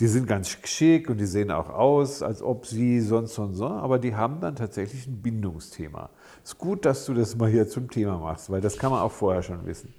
Die 0.00 0.08
sind 0.08 0.26
ganz 0.26 0.48
schick 0.48 1.08
und 1.08 1.18
die 1.18 1.26
sehen 1.26 1.52
auch 1.52 1.70
aus, 1.70 2.22
als 2.22 2.42
ob 2.42 2.66
sie 2.66 3.00
sonst 3.00 3.38
und 3.38 3.54
so, 3.54 3.68
aber 3.68 4.00
die 4.00 4.16
haben 4.16 4.40
dann 4.40 4.56
tatsächlich 4.56 5.06
ein 5.06 5.22
Bindungsthema. 5.22 6.10
Ist 6.42 6.58
gut, 6.58 6.84
dass 6.84 7.06
du 7.06 7.14
das 7.14 7.36
mal 7.36 7.48
hier 7.48 7.68
zum 7.68 7.88
Thema 7.88 8.18
machst, 8.18 8.50
weil 8.50 8.60
das 8.60 8.76
kann 8.76 8.90
man 8.90 9.02
auch 9.02 9.12
vorher 9.12 9.42
schon 9.42 9.64
wissen. 9.66 9.94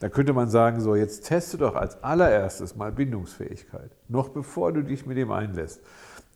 Da 0.00 0.10
könnte 0.10 0.34
man 0.34 0.50
sagen, 0.50 0.80
so 0.80 0.94
jetzt 0.94 1.26
teste 1.26 1.56
doch 1.56 1.74
als 1.74 2.02
allererstes 2.04 2.76
mal 2.76 2.92
Bindungsfähigkeit, 2.92 3.90
noch 4.08 4.28
bevor 4.28 4.72
du 4.72 4.84
dich 4.84 5.06
mit 5.06 5.16
dem 5.16 5.32
einlässt. 5.32 5.80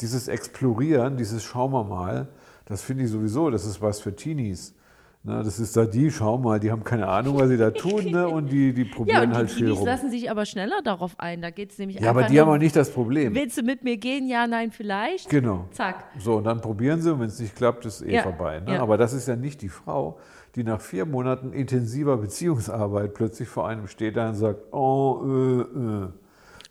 Dieses 0.00 0.26
Explorieren, 0.26 1.18
dieses 1.18 1.44
Schauen 1.44 1.72
wir 1.72 1.84
mal, 1.84 2.28
das 2.64 2.80
finde 2.82 3.04
ich 3.04 3.10
sowieso, 3.10 3.50
das 3.50 3.66
ist 3.66 3.82
was 3.82 4.00
für 4.00 4.16
Teenies. 4.16 4.74
Ne, 5.24 5.40
das 5.44 5.60
ist 5.60 5.76
da 5.76 5.84
die, 5.84 6.10
schau 6.10 6.36
mal, 6.36 6.58
die 6.58 6.72
haben 6.72 6.82
keine 6.82 7.06
Ahnung, 7.06 7.38
was 7.38 7.48
sie 7.48 7.56
da 7.56 7.70
tun 7.70 8.06
ne, 8.10 8.28
und 8.28 8.50
die, 8.50 8.72
die 8.72 8.82
Ja, 8.88 8.94
probieren 8.94 9.22
und 9.22 9.30
die 9.30 9.36
halt 9.36 9.50
viel 9.52 9.70
rum. 9.70 9.86
lassen 9.86 10.10
sich 10.10 10.28
aber 10.28 10.44
schneller 10.46 10.82
darauf 10.82 11.14
ein. 11.20 11.40
Da 11.40 11.50
geht 11.50 11.70
es 11.70 11.78
nämlich 11.78 12.00
Ja, 12.00 12.10
aber 12.10 12.24
die 12.24 12.40
haben 12.40 12.48
auch 12.48 12.58
nicht 12.58 12.74
das 12.74 12.90
Problem. 12.90 13.32
Willst 13.32 13.56
du 13.56 13.62
mit 13.62 13.84
mir 13.84 13.98
gehen? 13.98 14.26
Ja, 14.26 14.48
nein, 14.48 14.72
vielleicht. 14.72 15.28
Genau. 15.28 15.68
Zack. 15.70 16.06
So, 16.18 16.38
und 16.38 16.44
dann 16.44 16.60
probieren 16.60 17.00
sie 17.00 17.12
und 17.12 17.20
wenn 17.20 17.28
es 17.28 17.38
nicht 17.38 17.54
klappt, 17.54 17.86
ist 17.86 18.02
eh 18.02 18.14
Ja, 18.14 18.22
vorbei. 18.24 18.58
Ne? 18.58 18.74
ja. 18.74 18.82
Aber 18.82 18.98
das 18.98 19.12
ist 19.12 19.28
ja 19.28 19.36
nicht 19.36 19.62
die 19.62 19.68
Frau, 19.68 20.18
die 20.56 20.64
nach 20.64 20.80
vier 20.80 21.06
Monaten 21.06 21.52
intensiver 21.52 22.16
Beziehungsarbeit 22.16 23.14
plötzlich 23.14 23.48
vor 23.48 23.68
einem 23.68 23.86
steht 23.86 24.16
da 24.16 24.30
und 24.30 24.34
sagt, 24.34 24.72
oh, 24.72 25.22
äh, 25.24 25.60
äh. 25.60 26.08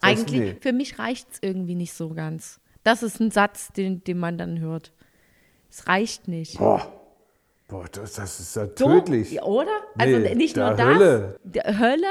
Das 0.01 0.09
Eigentlich, 0.09 0.39
nee. 0.41 0.57
für 0.59 0.73
mich 0.73 0.99
reicht 0.99 1.27
es 1.31 1.39
irgendwie 1.41 1.75
nicht 1.75 1.93
so 1.93 2.09
ganz. 2.09 2.59
Das 2.83 3.01
ist 3.01 3.21
ein 3.21 3.31
Satz, 3.31 3.71
den, 3.71 4.03
den 4.03 4.17
man 4.17 4.37
dann 4.37 4.59
hört. 4.59 4.91
Es 5.69 5.87
reicht 5.87 6.27
nicht. 6.27 6.57
Boah, 6.57 6.81
boah 7.71 7.85
das, 7.91 8.13
das 8.13 8.39
ist 8.39 8.55
ja 8.55 8.67
tödlich. 8.67 9.31
ja, 9.31 9.43
Oder? 9.43 9.71
Also 9.97 10.17
Nee, 10.19 10.35
nicht 10.35 10.55
nur 10.55 10.65
da 10.65 10.75
das, 10.75 10.85
Hölle. 10.85 11.39
der 11.43 11.79
Hölle 11.79 12.07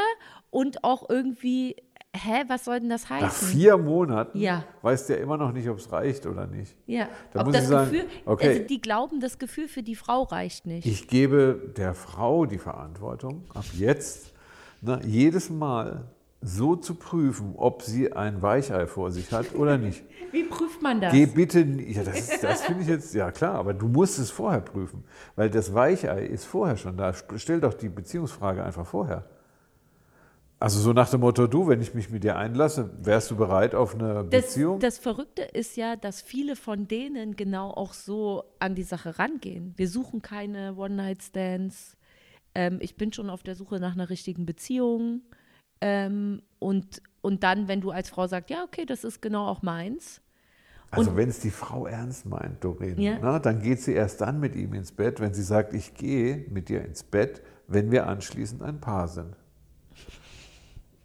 und 0.50 0.82
auch 0.82 1.08
irgendwie, 1.08 1.76
hä, 2.16 2.42
was 2.48 2.64
soll 2.64 2.80
denn 2.80 2.88
das 2.88 3.08
heißen? 3.08 3.26
Nach 3.28 3.32
vier 3.32 3.76
Monaten 3.76 4.38
Ja. 4.40 4.64
weiß 4.82 5.06
der 5.06 5.20
immer 5.20 5.36
noch 5.36 5.52
nicht, 5.52 5.68
ob 5.68 5.78
es 5.78 5.92
reicht 5.92 6.26
oder 6.26 6.46
nicht. 6.46 6.74
ja, 6.86 7.08
Da 7.32 7.40
ob 7.40 7.46
muss 7.46 7.54
das 7.54 7.64
ich 7.64 7.68
sagen, 7.70 7.90
Gefühl, 7.92 8.08
okay. 8.24 8.48
also 8.48 8.62
die 8.66 8.80
glauben, 8.80 9.20
das 9.20 9.38
Gefühl 9.38 9.68
für 9.68 9.82
die 9.84 9.94
Frau 9.94 10.22
reicht 10.24 10.66
nicht. 10.66 10.86
Ich 10.86 11.06
gebe 11.06 11.72
der 11.76 11.94
Frau 11.94 12.46
die 12.46 12.58
Verantwortung, 12.58 13.44
ab 13.54 13.64
jetzt 13.74 14.32
ne, 14.80 15.00
jedes 15.04 15.50
Mal 15.50 16.04
so 16.42 16.74
zu 16.76 16.94
prüfen, 16.94 17.54
ob 17.56 17.82
sie 17.82 18.12
ein 18.12 18.40
Weichei 18.40 18.86
vor 18.86 19.10
sich 19.10 19.30
hat 19.32 19.54
oder 19.54 19.76
nicht. 19.76 20.02
Wie 20.32 20.44
prüft 20.44 20.80
man 20.80 21.00
das? 21.00 21.12
Geh 21.12 21.26
bitte, 21.26 21.60
ja, 21.60 22.02
das, 22.02 22.40
das 22.40 22.62
finde 22.62 22.82
ich 22.82 22.88
jetzt, 22.88 23.14
ja 23.14 23.30
klar, 23.30 23.56
aber 23.56 23.74
du 23.74 23.88
musst 23.88 24.18
es 24.18 24.30
vorher 24.30 24.60
prüfen, 24.60 25.04
weil 25.36 25.50
das 25.50 25.74
Weichei 25.74 26.24
ist 26.24 26.44
vorher 26.44 26.76
schon 26.76 26.96
da. 26.96 27.12
Stell 27.36 27.60
doch 27.60 27.74
die 27.74 27.88
Beziehungsfrage 27.88 28.64
einfach 28.64 28.86
vorher. 28.86 29.24
Also 30.58 30.78
so 30.78 30.92
nach 30.92 31.08
dem 31.08 31.20
Motto, 31.20 31.46
du, 31.46 31.68
wenn 31.68 31.80
ich 31.80 31.94
mich 31.94 32.10
mit 32.10 32.22
dir 32.22 32.36
einlasse, 32.36 32.90
wärst 33.02 33.30
du 33.30 33.36
bereit 33.36 33.74
auf 33.74 33.94
eine 33.94 34.26
Das, 34.30 34.46
Beziehung? 34.46 34.78
das 34.78 34.98
Verrückte 34.98 35.40
ist 35.42 35.76
ja, 35.78 35.96
dass 35.96 36.20
viele 36.20 36.54
von 36.54 36.86
denen 36.86 37.34
genau 37.34 37.70
auch 37.70 37.94
so 37.94 38.44
an 38.58 38.74
die 38.74 38.82
Sache 38.82 39.18
rangehen. 39.18 39.72
Wir 39.76 39.88
suchen 39.88 40.20
keine 40.20 40.74
One-Night-Stands. 40.76 41.96
Ähm, 42.54 42.76
ich 42.80 42.96
bin 42.96 43.10
schon 43.12 43.30
auf 43.30 43.42
der 43.42 43.54
Suche 43.54 43.80
nach 43.80 43.94
einer 43.94 44.10
richtigen 44.10 44.44
Beziehung. 44.44 45.22
Ähm, 45.80 46.42
und, 46.58 47.02
und 47.22 47.42
dann, 47.42 47.68
wenn 47.68 47.80
du 47.80 47.90
als 47.90 48.10
Frau 48.10 48.26
sagst, 48.26 48.50
ja, 48.50 48.64
okay, 48.64 48.84
das 48.86 49.04
ist 49.04 49.22
genau 49.22 49.46
auch 49.46 49.62
meins. 49.62 50.20
Also 50.92 51.16
wenn 51.16 51.28
es 51.28 51.38
die 51.38 51.50
Frau 51.50 51.86
ernst 51.86 52.26
meint, 52.26 52.64
Doreen, 52.64 52.98
Ja. 53.00 53.18
na, 53.22 53.38
dann 53.38 53.62
geht 53.62 53.80
sie 53.80 53.92
erst 53.92 54.20
dann 54.20 54.40
mit 54.40 54.56
ihm 54.56 54.74
ins 54.74 54.90
Bett, 54.90 55.20
wenn 55.20 55.32
sie 55.32 55.42
sagt, 55.44 55.72
ich 55.72 55.94
gehe 55.94 56.44
mit 56.50 56.68
dir 56.68 56.84
ins 56.84 57.04
Bett, 57.04 57.42
wenn 57.68 57.92
wir 57.92 58.08
anschließend 58.08 58.62
ein 58.62 58.80
Paar 58.80 59.06
sind. 59.06 59.36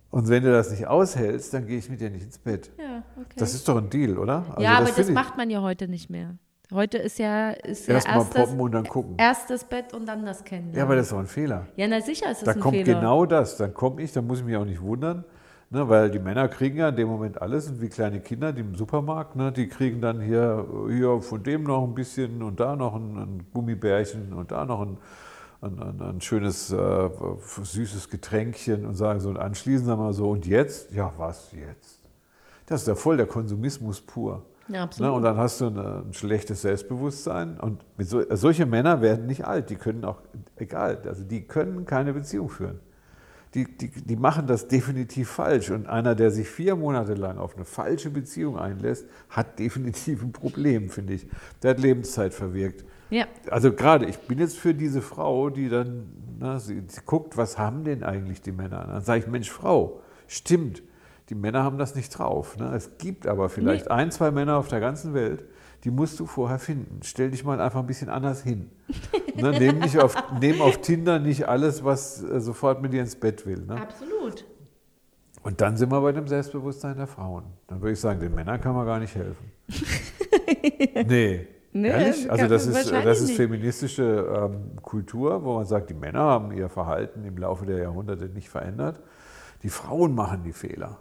Und 0.10 0.30
wenn 0.30 0.44
du 0.44 0.52
das 0.52 0.72
nicht 0.72 0.88
aushältst, 0.88 1.54
dann 1.54 1.68
gehe 1.68 1.78
ich 1.78 1.90
mit 1.90 2.00
dir 2.02 2.10
nicht 2.10 2.24
ins 2.24 2.38
Bett. 2.40 2.72
Ja, 2.80 3.04
okay. 3.18 3.36
Das 3.38 3.54
ist 3.54 3.68
doch 3.68 3.78
ein 3.78 3.90
Deal, 3.90 4.18
oder? 4.18 4.46
Also 4.50 4.62
ja, 4.62 4.78
aber 4.80 4.90
das 4.92 5.10
macht 5.12 5.38
man 5.38 5.50
ja 5.50 5.62
heute 5.62 5.88
nicht 5.88 6.10
mehr. 6.10 6.38
Heute 6.74 6.98
ist 6.98 7.20
ja, 7.20 7.52
ist 7.52 7.88
ja 7.88 7.96
Erst 7.96 8.08
mal 8.08 8.16
erstes, 8.16 8.46
poppen 8.46 8.60
und 8.60 8.72
dann 8.72 8.86
gucken. 8.86 9.16
erstes 9.18 9.64
Bett 9.64 9.94
und 9.94 10.08
dann 10.08 10.26
das 10.26 10.44
Kennenlernen. 10.44 10.78
Ja, 10.78 10.84
aber 10.84 10.96
das 10.96 11.08
ist 11.08 11.12
doch 11.12 11.20
ein 11.20 11.28
Fehler. 11.28 11.68
ja, 11.76 11.88
na 11.88 12.02
sicher 12.02 12.32
ist 12.32 12.40
das 12.42 12.46
Da 12.46 12.52
ein 12.54 12.60
kommt 12.60 12.76
Fehler. 12.78 12.96
genau 12.96 13.26
das. 13.26 13.58
Dann 13.58 13.74
komme 13.74 14.02
ich, 14.02 14.12
dann 14.14 14.26
muss 14.28 14.40
ich 14.40 14.46
mich 14.46 14.56
auch 14.58 14.66
nicht 14.66 14.82
wundern, 14.82 15.24
ne, 15.70 15.88
weil 15.88 16.10
die 16.10 16.20
Männer 16.20 16.48
kriegen 16.48 16.78
ja 16.78 16.90
in 16.90 16.96
dem 16.96 17.08
Moment 17.08 17.42
alles, 17.42 17.66
sind 17.66 17.82
wie 17.82 17.90
kleine 17.90 18.20
Kinder, 18.20 18.52
die 18.52 18.62
im 18.62 18.74
Supermarkt, 18.76 19.36
ne, 19.36 19.52
die 19.52 19.68
kriegen 19.68 20.02
dann 20.02 20.20
hier, 20.22 20.66
hier 20.90 21.22
von 21.22 21.44
dem 21.44 21.64
noch 21.64 21.84
ein 21.84 21.94
bisschen 21.94 22.42
und 22.42 22.60
da 22.60 22.76
noch 22.76 22.96
ein, 22.96 23.18
ein 23.18 23.48
Gummibärchen 23.54 24.34
und 24.34 24.52
da 24.52 24.66
noch 24.66 24.82
ein, 24.82 24.98
ein, 25.62 26.02
ein, 26.02 26.22
schönes, 26.22 26.72
äh, 26.72 27.10
süßes 27.62 28.10
Getränkchen 28.10 28.86
und 28.86 28.96
sagen 28.96 29.20
so, 29.20 29.30
und 29.30 29.38
anschließend 29.38 29.88
sagen 29.88 30.02
wir 30.02 30.14
so, 30.14 30.30
und 30.32 30.46
jetzt? 30.48 30.92
Ja, 30.92 31.14
was 31.18 31.52
jetzt? 31.52 32.00
Das 32.66 32.82
ist 32.82 32.88
ja 32.88 32.96
voll 32.96 33.18
der 33.18 33.28
Konsumismus 33.28 34.02
pur. 34.02 34.44
Ja, 34.68 34.74
Ne? 34.74 34.82
absolut. 34.82 35.14
Und 35.14 35.24
dann 35.24 35.38
hast 35.38 35.62
du 35.62 35.68
eine, 35.68 36.04
ein 36.08 36.14
schlechtes 36.14 36.62
Selbstbewusstsein. 36.64 37.60
Und 37.60 37.84
so, 38.00 38.24
solche 38.36 38.66
Männer 38.66 39.02
werden 39.02 39.26
nicht 39.28 39.46
alt. 39.46 39.70
Die 39.70 39.76
können 39.76 40.04
auch, 40.06 40.22
egal, 40.58 41.02
also 41.06 41.24
die 41.24 41.42
können 41.44 41.86
keine 41.86 42.14
Beziehung 42.14 42.50
führen. 42.50 42.80
Die, 43.54 43.66
die, 43.78 43.90
die 43.90 44.16
machen 44.18 44.48
das 44.48 44.68
definitiv 44.68 45.30
falsch. 45.30 45.70
Und 45.72 45.88
einer, 45.88 46.14
der 46.16 46.30
sich 46.32 46.50
vier 46.50 46.76
Monate 46.76 47.14
lang 47.14 47.38
auf 47.38 47.56
eine 47.56 47.64
falsche 47.64 48.10
Beziehung 48.10 48.58
einlässt, 48.58 49.06
hat 49.30 49.60
definitiv 49.60 50.22
ein 50.24 50.32
Problem, 50.34 50.90
finde 50.90 51.14
ich. 51.14 51.28
Der 51.64 51.72
hat 51.72 51.80
Lebenszeit 51.80 52.34
verwirkt. 52.34 52.84
ja. 53.12 53.26
Also 53.50 53.72
gerade, 53.72 54.08
ich 54.08 54.18
bin 54.20 54.40
jetzt 54.40 54.58
für 54.58 54.74
diese 54.74 55.02
Frau, 55.02 55.50
die 55.50 55.70
dann, 55.70 56.08
na, 56.38 56.60
sie, 56.60 56.84
sie 56.88 57.02
guckt, 57.06 57.38
was 57.38 57.58
haben 57.58 57.84
denn 57.86 58.04
eigentlich 58.04 58.42
die 58.42 58.52
Männer? 58.52 58.86
Dann 58.88 59.02
sage 59.02 59.20
ich, 59.22 59.28
Mensch, 59.28 59.50
Frau, 59.50 60.02
stimmt, 60.28 60.84
die 61.30 61.36
Männer 61.36 61.64
haben 61.64 61.78
das 61.78 61.96
nicht 61.96 62.10
drauf. 62.10 62.58
Ne? 62.58 62.74
Es 62.76 62.98
gibt 62.98 63.28
aber 63.28 63.50
vielleicht 63.50 63.90
ein, 63.90 64.12
zwei 64.12 64.32
Männer 64.32 64.58
auf 64.58 64.68
der 64.68 64.80
ganzen 64.80 65.14
Welt, 65.14 65.46
die 65.84 65.92
musst 65.92 66.20
du 66.20 66.26
vorher 66.26 66.60
finden. 66.60 67.00
Stell 67.04 67.32
dich 67.32 67.44
mal 67.44 67.60
einfach 67.60 67.80
ein 67.80 67.88
bisschen 67.88 68.10
anders 68.10 68.42
hin. 68.42 68.70
ne? 69.36 69.52
nehm, 69.52 69.80
nicht 69.80 69.98
auf, 70.00 70.16
nehm 70.40 70.62
auf 70.62 70.82
Tinder 70.82 71.20
nicht 71.20 71.48
alles, 71.48 71.84
was 71.84 72.24
äh, 72.24 72.40
sofort 72.40 72.82
mit 72.82 72.94
dir 72.94 73.02
ins 73.02 73.16
Bett 73.16 73.46
will. 73.46 73.62
Ne? 73.66 73.76
Absolut. 73.80 74.46
Und 75.44 75.62
dann 75.62 75.78
sind 75.78 75.92
wir 75.92 76.02
bei 76.02 76.12
dem 76.12 76.28
Selbstbewusstsein 76.28 76.98
der 76.98 77.08
Frauen. 77.08 77.44
Dann 77.68 77.82
würde 77.82 77.94
ich 77.94 78.00
sagen, 78.00 78.20
den 78.20 78.34
Männern 78.34 78.60
kann 78.60 78.76
man 78.76 78.86
gar 78.86 79.00
nicht 79.00 79.16
helfen. 79.16 79.52
nee. 81.08 81.48
Nee, 81.72 81.90
Ehrlich? 81.90 82.32
Also 82.32 82.42
kann- 82.44 82.50
das 82.50 82.68
ist, 82.68 82.76
wahrscheinlich 82.76 83.04
das 83.04 83.20
ist 83.22 83.32
feministische 83.34 84.04
ähm, 84.34 84.78
Kultur, 84.82 85.44
wo 85.44 85.56
man 85.56 85.66
sagt, 85.66 85.90
die 85.90 85.94
Männer 85.94 86.22
haben 86.22 86.52
ihr 86.54 86.70
Verhalten 86.70 87.26
im 87.26 87.38
Laufe 87.38 87.66
der 87.66 87.80
Jahrhunderte 87.80 88.26
nicht 88.30 88.48
verändert. 88.48 89.02
Die 89.62 89.70
Frauen 89.70 90.16
machen 90.16 90.44
die 90.44 90.54
Fehler. 90.54 91.00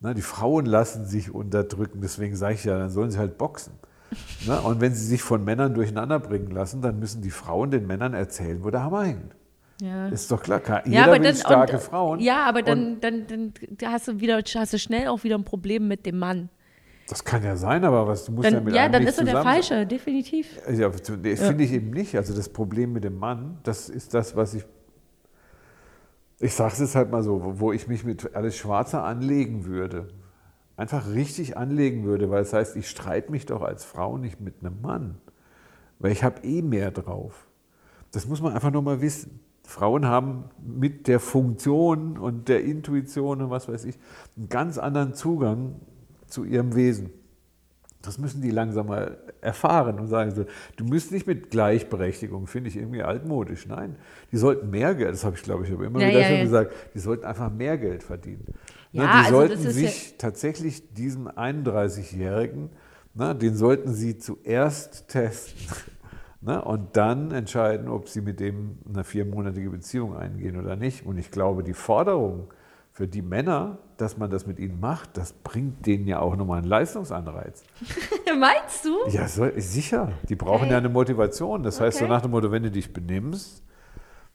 Ne, 0.00 0.14
die 0.14 0.22
Frauen 0.22 0.66
lassen 0.66 1.06
sich 1.06 1.34
unterdrücken, 1.34 2.00
deswegen 2.02 2.36
sage 2.36 2.54
ich 2.54 2.64
ja, 2.64 2.78
dann 2.78 2.90
sollen 2.90 3.10
sie 3.10 3.18
halt 3.18 3.38
boxen. 3.38 3.72
Ne, 4.46 4.60
und 4.60 4.80
wenn 4.80 4.94
sie 4.94 5.06
sich 5.06 5.22
von 5.22 5.44
Männern 5.44 5.74
durcheinander 5.74 6.20
bringen 6.20 6.50
lassen, 6.50 6.82
dann 6.82 6.98
müssen 6.98 7.22
die 7.22 7.30
Frauen 7.30 7.70
den 7.70 7.86
Männern 7.86 8.14
erzählen, 8.14 8.62
wo 8.62 8.70
der 8.70 8.82
Hammer 8.82 9.04
hängt. 9.04 9.34
Ja. 9.80 10.08
Ist 10.08 10.30
doch 10.30 10.42
klar. 10.42 10.60
Jeder 10.86 11.06
ja, 11.06 11.12
will 11.12 11.20
dann, 11.20 11.34
starke 11.34 11.76
und, 11.76 11.82
Frauen. 11.82 12.20
Ja, 12.20 12.44
aber 12.46 12.62
dann, 12.62 13.00
dann, 13.00 13.26
dann, 13.26 13.52
da 13.70 13.92
hast 13.92 14.08
du 14.08 14.20
wieder, 14.20 14.40
hast 14.54 14.72
du 14.72 14.78
schnell 14.78 15.08
auch 15.08 15.22
wieder 15.24 15.36
ein 15.36 15.44
Problem 15.44 15.86
mit 15.88 16.06
dem 16.06 16.18
Mann. 16.18 16.48
Das 17.08 17.22
kann 17.22 17.44
ja 17.44 17.56
sein, 17.56 17.84
aber 17.84 18.08
was 18.08 18.24
du 18.24 18.32
musst 18.32 18.46
ja 18.46 18.56
Dann, 18.56 18.64
mit 18.64 18.74
ja, 18.74 18.84
einem 18.84 18.92
dann 18.94 19.06
ist 19.06 19.18
er 19.18 19.24
der 19.24 19.42
Falsche, 19.42 19.86
definitiv. 19.86 20.58
Ja, 20.68 20.88
das 20.88 21.40
finde 21.40 21.64
ich 21.64 21.72
eben 21.72 21.90
nicht. 21.90 22.16
Also 22.16 22.34
das 22.34 22.48
Problem 22.48 22.92
mit 22.92 23.04
dem 23.04 23.18
Mann, 23.18 23.58
das 23.62 23.88
ist 23.88 24.12
das, 24.14 24.34
was 24.34 24.54
ich. 24.54 24.64
Ich 26.38 26.54
sage 26.54 26.72
es 26.74 26.80
jetzt 26.80 26.94
halt 26.94 27.10
mal 27.10 27.22
so, 27.22 27.60
wo- 27.60 27.72
ich 27.72 27.88
mich 27.88 28.04
mit 28.04 28.34
alles 28.34 28.56
Schwarzer 28.56 29.04
anlegen 29.04 29.64
würde. 29.64 30.08
Einfach 30.76 31.08
richtig 31.08 31.56
anlegen 31.56 32.04
würde, 32.04 32.28
weil 32.30 32.42
es 32.42 32.52
heißt, 32.52 32.76
ich 32.76 32.88
streite 32.90 33.30
mich 33.30 33.46
doch 33.46 33.62
als 33.62 33.84
Frau 33.84 34.18
nicht 34.18 34.40
mit 34.40 34.56
einem 34.60 34.80
Mann. 34.82 35.16
Weil 35.98 36.12
ich 36.12 36.22
habe 36.22 36.42
eh 36.44 36.60
mehr 36.60 36.90
drauf. 36.90 37.48
Das 38.12 38.28
muss 38.28 38.42
man 38.42 38.52
einfach 38.52 38.70
nur 38.70 38.82
mal 38.82 39.00
wissen. 39.00 39.40
Frauen 39.62 40.04
haben 40.06 40.44
mit 40.64 41.08
der 41.08 41.18
Funktion 41.18 42.18
und 42.18 42.48
der 42.48 42.62
Intuition 42.64 43.42
und 43.42 43.50
was 43.50 43.68
weiß 43.68 43.84
ich 43.86 43.98
einen 44.36 44.48
ganz 44.48 44.78
anderen 44.78 45.14
Zugang 45.14 45.80
zu 46.26 46.44
ihrem 46.44 46.74
Wesen. 46.76 47.10
Das 48.06 48.18
müssen 48.18 48.40
die 48.40 48.50
langsam 48.50 48.86
mal 48.86 49.18
erfahren 49.40 49.98
und 50.00 50.06
sagen 50.08 50.34
so, 50.34 50.46
du 50.76 50.84
musst 50.84 51.12
nicht 51.12 51.26
mit 51.26 51.50
Gleichberechtigung, 51.50 52.46
finde 52.46 52.70
ich 52.70 52.76
irgendwie 52.76 53.02
altmodisch. 53.02 53.66
Nein, 53.66 53.96
die 54.32 54.36
sollten 54.36 54.70
mehr 54.70 54.94
Geld, 54.94 55.12
das 55.12 55.24
habe 55.24 55.36
ich 55.36 55.42
glaube 55.42 55.64
ich 55.66 55.72
aber 55.72 55.84
immer 55.86 56.00
Ja, 56.00 56.08
wieder 56.08 56.20
ja, 56.20 56.26
schon 56.28 56.36
ja. 56.36 56.42
gesagt, 56.44 56.72
die 56.94 56.98
sollten 57.00 57.24
einfach 57.24 57.50
mehr 57.52 57.76
Geld 57.78 58.02
verdienen. 58.02 58.44
Ne, 58.92 59.02
Ja, 59.04 59.06
die 59.06 59.18
also 59.26 59.30
sollten 59.30 59.70
sich 59.70 60.14
tatsächlich 60.18 60.94
diesen 60.94 61.28
31-Jährigen, 61.28 62.70
ne, 63.14 63.34
den 63.34 63.54
sollten 63.56 63.92
sie 63.92 64.18
zuerst 64.18 65.08
testen. 65.08 65.56
Ne, 66.42 66.62
und 66.62 66.96
dann 66.96 67.32
entscheiden, 67.32 67.88
ob 67.88 68.08
sie 68.08 68.20
mit 68.20 68.38
dem 68.38 68.78
eine 68.88 69.02
viermonatige 69.04 69.70
Beziehung 69.70 70.16
eingehen 70.16 70.60
oder 70.60 70.76
nicht. 70.76 71.04
Und 71.04 71.18
ich 71.18 71.30
glaube, 71.32 71.64
die 71.64 71.72
Forderung 71.72 72.48
für 72.96 73.06
die 73.06 73.20
Männer, 73.20 73.76
dass 73.98 74.16
man 74.16 74.30
das 74.30 74.46
mit 74.46 74.58
ihnen 74.58 74.80
macht, 74.80 75.18
das 75.18 75.34
bringt 75.34 75.84
denen 75.84 76.06
ja 76.06 76.18
auch 76.20 76.34
nochmal 76.34 76.58
einen 76.60 76.66
Leistungsanreiz. 76.66 77.62
Meinst 78.40 78.86
du? 78.86 78.96
Ja, 79.10 79.28
so, 79.28 79.46
sicher. 79.56 80.12
Die 80.30 80.34
brauchen 80.34 80.62
Okay. 80.62 80.70
ja 80.72 80.78
eine 80.78 80.88
Motivation. 80.88 81.62
Das 81.62 81.78
heißt, 81.78 81.98
so 81.98 82.04
Okay. 82.06 82.14
nach 82.14 82.22
dem 82.22 82.30
Motto, 82.30 82.50
wenn 82.50 82.62
du 82.62 82.70
dich 82.70 82.94
benimmst, 82.94 83.62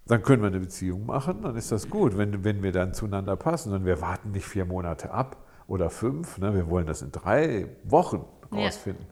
dann 0.06 0.22
können 0.22 0.44
wir 0.44 0.48
eine 0.50 0.60
Beziehung 0.60 1.08
machen, 1.08 1.42
dann 1.42 1.56
ist 1.56 1.72
das 1.72 1.90
gut, 1.90 2.16
wenn, 2.20 2.44
wenn 2.44 2.62
wir 2.62 2.72
dann 2.72 2.94
zueinander 2.94 3.36
passen. 3.36 3.74
Und 3.74 3.84
wir 3.86 4.00
warten 4.00 4.30
nicht 4.30 4.46
vier 4.46 4.66
Monate 4.66 5.10
ab 5.10 5.38
oder 5.66 5.90
fünf. 5.90 6.38
Ne? 6.38 6.54
Wir 6.54 6.70
wollen 6.70 6.86
das 6.86 7.02
in 7.02 7.12
drei 7.12 7.68
Wochen 7.84 8.26
Ja. 8.54 8.60
rausfinden. 8.60 9.08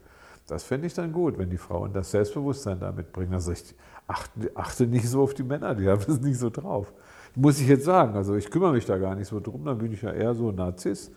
Das 0.46 0.62
fände 0.62 0.86
ich 0.86 0.94
dann 0.94 1.12
gut, 1.12 1.38
wenn 1.38 1.50
die 1.50 1.58
Frauen 1.58 1.92
das 1.92 2.12
Selbstbewusstsein 2.12 2.78
damit 2.78 3.12
bringen. 3.12 3.34
Also 3.34 3.50
ich 3.50 3.74
achte, 4.06 4.52
achte 4.54 4.86
nicht 4.86 5.08
so 5.08 5.22
auf 5.24 5.34
die 5.34 5.42
Männer, 5.42 5.74
die 5.74 5.88
haben 5.88 6.02
das 6.06 6.20
nicht 6.20 6.38
so 6.38 6.50
drauf. 6.50 6.92
Muss 7.34 7.60
ich 7.60 7.68
jetzt 7.68 7.84
sagen. 7.84 8.14
Also 8.14 8.34
ich 8.34 8.50
kümmere 8.50 8.72
mich 8.72 8.86
da 8.86 8.98
gar 8.98 9.14
nicht 9.14 9.28
so 9.28 9.40
drum, 9.40 9.64
dann 9.64 9.78
bin 9.78 9.92
ich 9.92 10.02
ja 10.02 10.12
eher 10.12 10.34
so 10.34 10.48
ein 10.48 10.56
Narziss 10.56 11.10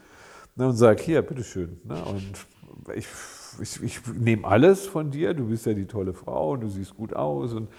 ne, 0.56 0.67
und 0.67 0.76
sage, 0.76 1.02
hier, 1.02 1.21
bitteschön. 1.21 1.80
Ne, 1.84 2.04
und 2.06 2.34
ich, 2.95 3.08
ich, 3.62 3.84
ich 3.84 4.02
nehme 4.13 4.45
alles 4.45 4.86
von 4.88 5.12
dir, 5.12 5.34
du 5.34 5.47
bist 5.47 5.65
ja 5.65 5.73
die 5.73 5.86
tolle 5.86 6.13
Frau 6.13 6.52
und 6.52 6.62
du 6.62 6.69
siehst 6.69 6.95
gut 6.95 7.13
aus 7.13 7.54
und 7.54 7.69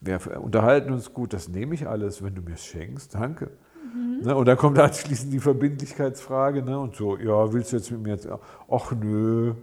wir 0.00 0.18
unterhalten 0.40 0.92
uns 0.92 1.12
gut, 1.12 1.32
das 1.32 1.48
nehme 1.48 1.74
ich 1.74 1.86
alles, 1.86 2.22
wenn 2.22 2.34
du 2.34 2.42
mir 2.42 2.54
es 2.54 2.64
schenkst, 2.64 3.14
danke. 3.14 3.50
Ne, 4.22 4.36
und 4.36 4.46
dann 4.46 4.56
kommt 4.56 4.78
anschließend 4.78 5.32
die 5.32 5.40
Verbindlichkeitsfrage 5.40 6.62
ne, 6.62 6.78
und 6.78 6.94
so, 6.94 7.16
ja, 7.18 7.52
willst 7.52 7.72
du 7.72 7.76
jetzt 7.76 7.90
mit 7.90 8.02
mir 8.02 8.10
jetzt, 8.10 8.28
ach 8.70 8.92
nö, 8.92 9.54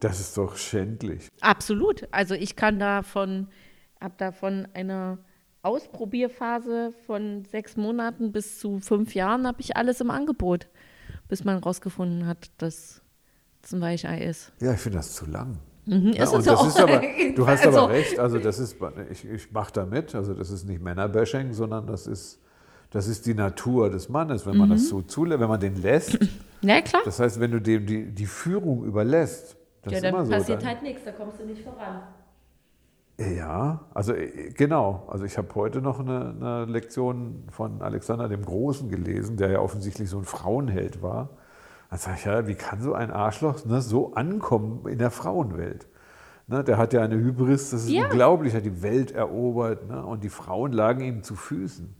das 0.00 0.20
ist 0.20 0.36
doch 0.38 0.56
schändlich. 0.56 1.28
Absolut. 1.40 2.08
Also 2.10 2.34
ich 2.34 2.56
kann 2.56 2.78
davon, 2.78 3.48
habe 4.00 4.14
davon 4.16 4.68
eine 4.74 5.18
Ausprobierphase 5.62 6.92
von 7.06 7.44
sechs 7.44 7.76
Monaten 7.76 8.32
bis 8.32 8.58
zu 8.58 8.78
fünf 8.78 9.14
Jahren 9.14 9.46
habe 9.46 9.60
ich 9.60 9.76
alles 9.76 10.00
im 10.00 10.10
Angebot, 10.10 10.68
bis 11.28 11.44
man 11.44 11.58
rausgefunden 11.58 12.26
hat, 12.26 12.50
dass 12.58 13.02
es 13.62 13.72
ein 13.72 13.80
Weichei 13.80 14.22
ist. 14.24 14.52
Ja, 14.60 14.72
ich 14.72 14.80
finde 14.80 14.98
das 14.98 15.14
zu 15.14 15.26
lang. 15.26 15.58
Mhm, 15.86 16.12
Ja, 16.12 16.28
und 16.28 16.46
das 16.46 16.66
ist 16.66 16.78
aber, 16.80 17.00
du 17.34 17.46
hast 17.46 17.66
Also- 17.66 17.80
aber 17.80 17.92
recht, 17.92 18.18
also 18.18 18.38
das 18.38 18.58
ist, 18.58 18.76
ich, 19.10 19.24
ich 19.24 19.50
mache 19.52 19.72
da 19.72 19.86
mit, 19.86 20.14
also 20.14 20.34
das 20.34 20.50
ist 20.50 20.64
nicht 20.68 20.82
Männerbashing, 20.82 21.52
sondern 21.52 21.86
das 21.86 22.06
ist, 22.06 22.40
das 22.90 23.06
ist 23.08 23.26
die 23.26 23.34
Natur 23.34 23.90
des 23.90 24.08
Mannes, 24.08 24.46
wenn 24.46 24.56
man 24.56 24.68
Mhm. 24.68 24.72
das 24.72 24.88
so 24.88 25.02
zulässt, 25.02 25.40
wenn 25.40 25.48
man 25.48 25.60
den 25.60 25.80
lässt. 25.82 26.18
Ja, 26.60 26.80
klar. 26.80 27.02
Das 27.04 27.20
heißt, 27.20 27.38
wenn 27.38 27.52
du 27.52 27.60
dem 27.60 27.86
die, 27.86 28.06
die 28.06 28.26
Führung 28.26 28.82
überlässt, 28.84 29.56
das 29.82 29.92
ja, 29.92 29.98
ist 29.98 30.02
dann 30.04 30.12
immer 30.14 30.24
so. 30.26 30.32
passiert 30.32 30.60
dann, 30.60 30.68
halt 30.70 30.82
nichts, 30.82 31.04
da 31.04 31.12
kommst 31.12 31.38
du 31.38 31.44
nicht 31.46 31.62
voran. 31.62 32.02
Ja, 33.18 33.80
also 33.94 34.12
äh, 34.14 34.50
genau. 34.52 35.04
Also 35.08 35.24
ich 35.24 35.36
habe 35.38 35.48
heute 35.54 35.82
noch 35.82 35.98
eine, 36.00 36.34
eine 36.40 36.64
Lektion 36.66 37.44
von 37.50 37.82
Alexander 37.82 38.28
dem 38.28 38.44
Großen 38.44 38.88
gelesen, 38.88 39.36
der 39.36 39.50
ja 39.50 39.58
offensichtlich 39.60 40.08
so 40.08 40.18
ein 40.18 40.24
Frauenheld 40.24 41.02
war. 41.02 41.30
Da 41.90 41.96
sage 41.96 42.16
ich, 42.18 42.24
ja, 42.26 42.46
wie 42.46 42.54
kann 42.54 42.80
so 42.80 42.92
ein 42.94 43.10
Arschloch 43.10 43.64
ne, 43.64 43.80
so 43.80 44.14
ankommen 44.14 44.86
in 44.86 44.98
der 44.98 45.10
Frauenwelt? 45.10 45.88
Ne, 46.46 46.62
der 46.62 46.78
hat 46.78 46.92
ja 46.92 47.02
eine 47.02 47.16
Hybris, 47.16 47.70
das 47.70 47.84
ist 47.84 47.90
Ja. 47.90 48.04
unglaublich, 48.04 48.54
hat 48.54 48.64
die 48.64 48.82
Welt 48.82 49.10
erobert 49.10 49.88
ne, 49.88 50.04
und 50.04 50.22
die 50.22 50.28
Frauen 50.28 50.72
lagen 50.72 51.00
ihm 51.00 51.22
zu 51.22 51.34
Füßen. 51.34 51.94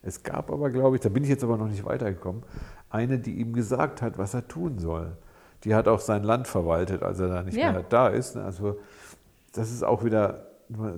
Es 0.00 0.22
gab 0.22 0.50
aber, 0.50 0.70
glaube 0.70 0.96
ich, 0.96 1.02
da 1.02 1.08
bin 1.08 1.22
ich 1.22 1.28
jetzt 1.28 1.44
aber 1.44 1.56
noch 1.58 1.68
nicht 1.68 1.84
weitergekommen, 1.84 2.42
eine, 2.88 3.18
die 3.18 3.38
ihm 3.40 3.52
gesagt 3.52 4.00
hat, 4.00 4.16
was 4.18 4.32
er 4.34 4.48
tun 4.48 4.78
soll. 4.78 5.16
Die 5.64 5.74
hat 5.74 5.86
auch 5.86 6.00
sein 6.00 6.24
Land 6.24 6.48
verwaltet, 6.48 7.02
als 7.02 7.20
er 7.20 7.28
da 7.28 7.42
nicht 7.42 7.56
Ja. 7.56 7.72
mehr 7.72 7.82
da 7.88 8.08
ist. 8.08 8.36
ne. 8.36 8.42
Also 8.44 8.78
das 9.52 9.70
ist 9.70 9.82
auch 9.84 10.02
wieder, 10.04 10.46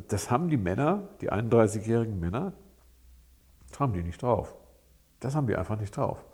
das 0.09 0.31
haben 0.31 0.49
die 0.49 0.57
Männer, 0.57 1.09
die 1.21 1.31
31-jährigen 1.31 2.19
Männer, 2.19 2.53
das 3.69 3.81
haben 3.81 3.93
die 3.93 4.03
nicht 4.03 4.23
drauf. 4.23 4.55
Das 5.21 5.35
haben 5.35 5.47
die 5.47 5.57
einfach 5.57 5.79
nicht 5.79 5.97
drauf. 5.97 6.25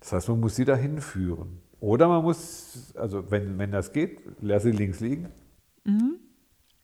Das 0.00 0.12
heißt, 0.12 0.28
man 0.28 0.40
muss 0.40 0.56
sie 0.56 0.64
dahin 0.64 1.00
führen. 1.00 1.60
Oder 1.80 2.08
man 2.08 2.22
muss, 2.22 2.94
also 2.96 3.30
wenn, 3.30 3.58
wenn 3.58 3.72
das 3.72 3.92
geht, 3.92 4.20
lass 4.40 4.62
sie 4.62 4.70
links 4.70 5.00
liegen. 5.00 5.28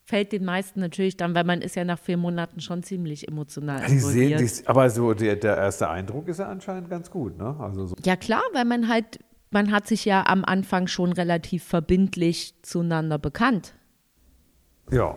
Fällt 0.05 0.33
den 0.33 0.45
meisten 0.45 0.81
natürlich 0.81 1.17
dann, 1.17 1.35
weil 1.35 1.45
man 1.45 1.61
ist 1.63 1.77
ja 1.77 1.85
nach 1.85 1.99
vier 1.99 2.17
Monaten 2.17 2.61
schon 2.61 2.83
ziemlich 2.83 3.29
emotional 3.29 3.85
Die 3.87 3.99
sehen, 3.99 4.39
die, 4.39 4.67
aber 4.67 4.89
so 4.91 5.15
der, 5.15 5.37
der 5.37 5.57
erste 5.57 5.89
Eindruck 5.89 6.29
ist 6.29 6.39
ja 6.39 6.49
anscheinend 6.49 6.91
ganz 6.91 7.11
gut. 7.11 7.37
Ne? 7.37 7.57
Also 7.61 7.87
so, 7.87 7.95
Ja 8.05 8.17
klar, 8.17 8.43
weil 8.53 8.65
man 8.65 8.89
halt, 8.89 9.19
man 9.51 9.71
hat 9.71 9.87
sich 9.87 10.05
ja 10.05 10.27
am 10.27 10.45
Anfang 10.45 10.87
schon 10.87 11.13
relativ 11.13 11.65
verbindlich 11.65 12.55
zueinander 12.63 13.19
bekannt. 13.19 13.75
ja. 14.91 15.17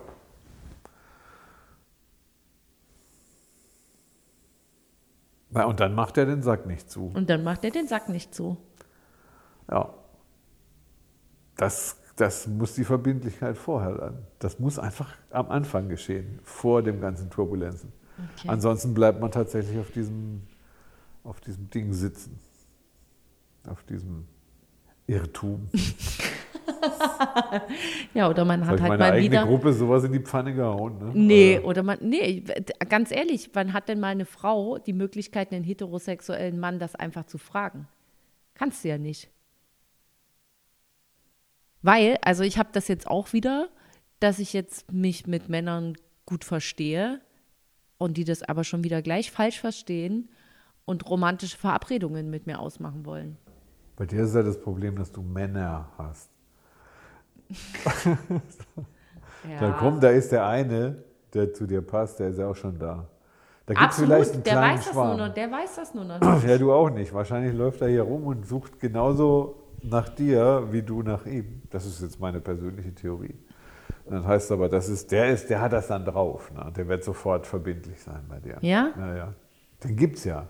Na, 5.51 5.65
Und 5.65 5.79
dann 5.79 5.93
macht 5.93 6.17
er 6.17 6.25
den 6.25 6.41
Sack 6.41 6.65
nicht 6.65 6.89
zu. 6.89 7.11
Und 7.13 7.29
dann 7.29 7.43
macht 7.43 7.63
er 7.63 7.71
den 7.71 7.87
Sack 7.87 8.09
nicht 8.09 8.33
zu. 8.33 8.57
Ja. 9.69 9.93
Das, 11.57 11.97
das 12.15 12.47
muss 12.47 12.73
die 12.73 12.85
Verbindlichkeit 12.85 13.57
vorher 13.57 13.93
dann. 13.95 14.17
Das 14.39 14.59
muss 14.59 14.79
einfach 14.79 15.15
am 15.29 15.49
Anfang 15.51 15.89
geschehen, 15.89 16.39
vor 16.43 16.81
dem 16.81 17.01
ganzen 17.01 17.29
Turbulenzen. 17.29 17.91
Okay. 18.17 18.47
Ansonsten 18.47 18.93
bleibt 18.93 19.19
man 19.19 19.31
tatsächlich 19.31 19.77
auf 19.79 19.91
diesem, 19.91 20.41
auf 21.23 21.41
diesem 21.41 21.69
Ding 21.69 21.93
sitzen. 21.93 22.39
Auf 23.67 23.83
diesem 23.83 24.27
Irrtum. 25.07 25.69
Ja, 28.13 28.29
oder 28.29 28.45
man 28.45 28.65
hat 28.65 28.81
halt 28.81 28.81
meine 28.81 28.97
mal 28.97 29.11
eigene 29.11 29.31
wieder. 29.31 29.45
Gruppe 29.45 29.73
sowas 29.73 30.03
in 30.03 30.11
die 30.11 30.19
Pfanne 30.19 30.53
gehauen. 30.53 30.97
Ne? 30.97 31.11
Nee, 31.13 31.55
Also, 31.57 31.67
oder 31.67 31.83
man, 31.83 31.97
nee, 32.01 32.43
ganz 32.89 33.11
ehrlich, 33.11 33.51
wann 33.53 33.73
hat 33.73 33.89
denn 33.89 33.99
mal 33.99 34.09
eine 34.09 34.25
Frau 34.25 34.77
die 34.77 34.93
Möglichkeit, 34.93 35.51
einen 35.51 35.63
heterosexuellen 35.63 36.59
Mann 36.59 36.79
das 36.79 36.95
einfach 36.95 37.25
zu 37.25 37.37
fragen? 37.37 37.87
Kannst 38.53 38.83
du 38.83 38.89
ja 38.89 38.97
nicht. 38.97 39.29
Weil, 41.81 42.17
also 42.23 42.43
ich 42.43 42.57
habe 42.57 42.69
das 42.73 42.87
jetzt 42.87 43.07
auch 43.07 43.33
wieder, 43.33 43.69
dass 44.19 44.39
ich 44.39 44.53
jetzt 44.53 44.91
mich 44.91 45.25
mit 45.27 45.49
Männern 45.49 45.95
gut 46.25 46.43
verstehe 46.45 47.21
und 47.97 48.17
die 48.17 48.23
das 48.23 48.43
aber 48.43 48.63
schon 48.63 48.83
wieder 48.83 49.01
gleich 49.01 49.31
falsch 49.31 49.59
verstehen 49.59 50.29
und 50.85 51.09
romantische 51.09 51.57
Verabredungen 51.57 52.29
mit 52.29 52.47
mir 52.47 52.59
ausmachen 52.59 53.05
wollen. 53.05 53.37
Bei 53.95 54.05
dir 54.05 54.23
ist 54.23 54.33
ja 54.33 54.41
das 54.41 54.59
Problem, 54.59 54.95
dass 54.95 55.11
du 55.11 55.21
Männer 55.21 55.91
hast. 55.97 56.30
Da 59.59 59.71
kommt, 59.71 60.03
da 60.03 60.09
ist 60.09 60.31
der 60.31 60.45
eine, 60.45 60.97
der 61.33 61.53
zu 61.53 61.65
dir 61.65 61.81
passt, 61.81 62.19
der 62.19 62.29
ist 62.29 62.39
ja 62.39 62.47
auch 62.47 62.55
schon 62.55 62.77
da. 62.77 63.07
Da 63.65 63.73
gibt 63.73 63.91
es 63.91 63.99
vielleicht 63.99 64.31
einen 64.33 64.39
Absolut, 64.39 64.45
der 64.45 64.53
kleinen 64.53 64.77
weiß, 64.77 64.85
das 64.85 64.93
Schwarm. 64.93 65.17
nur 65.17 65.27
noch, 65.27 65.33
der 65.33 65.51
weiß 65.51 65.75
das 65.75 65.93
nur 65.93 66.03
noch 66.05 66.19
nicht. 66.35 66.47
Ja, 66.47 66.57
du 66.57 66.73
auch 66.73 66.89
nicht. 66.89 67.13
Wahrscheinlich 67.13 67.53
läuft 67.53 67.81
er 67.81 67.87
hier 67.87 68.03
rum 68.03 68.27
und 68.27 68.45
sucht 68.45 68.79
genauso 68.79 69.55
nach 69.83 70.09
dir, 70.09 70.67
wie 70.71 70.81
du 70.81 71.01
nach 71.01 71.25
ihm. 71.25 71.61
Das 71.69 71.85
ist 71.85 72.01
jetzt 72.01 72.19
meine 72.19 72.39
persönliche 72.39 72.93
Theorie. 72.93 73.35
Das 74.09 74.25
heißt 74.25 74.51
aber, 74.51 74.67
das 74.67 74.89
ist, 74.89 75.11
der 75.11 75.29
ist, 75.29 75.49
der 75.49 75.61
hat 75.61 75.73
das 75.73 75.87
dann 75.87 76.03
drauf. 76.05 76.51
Ne? 76.51 76.71
Der 76.75 76.87
wird 76.87 77.03
sofort 77.03 77.47
verbindlich 77.47 78.01
sein 78.01 78.21
bei 78.27 78.39
dir. 78.39 78.57
Ja? 78.61 78.89
Ja, 78.97 79.15
ja. 79.15 79.33
Den 79.83 79.95
gibt 79.95 80.17
es 80.17 80.25
ja. 80.25 80.47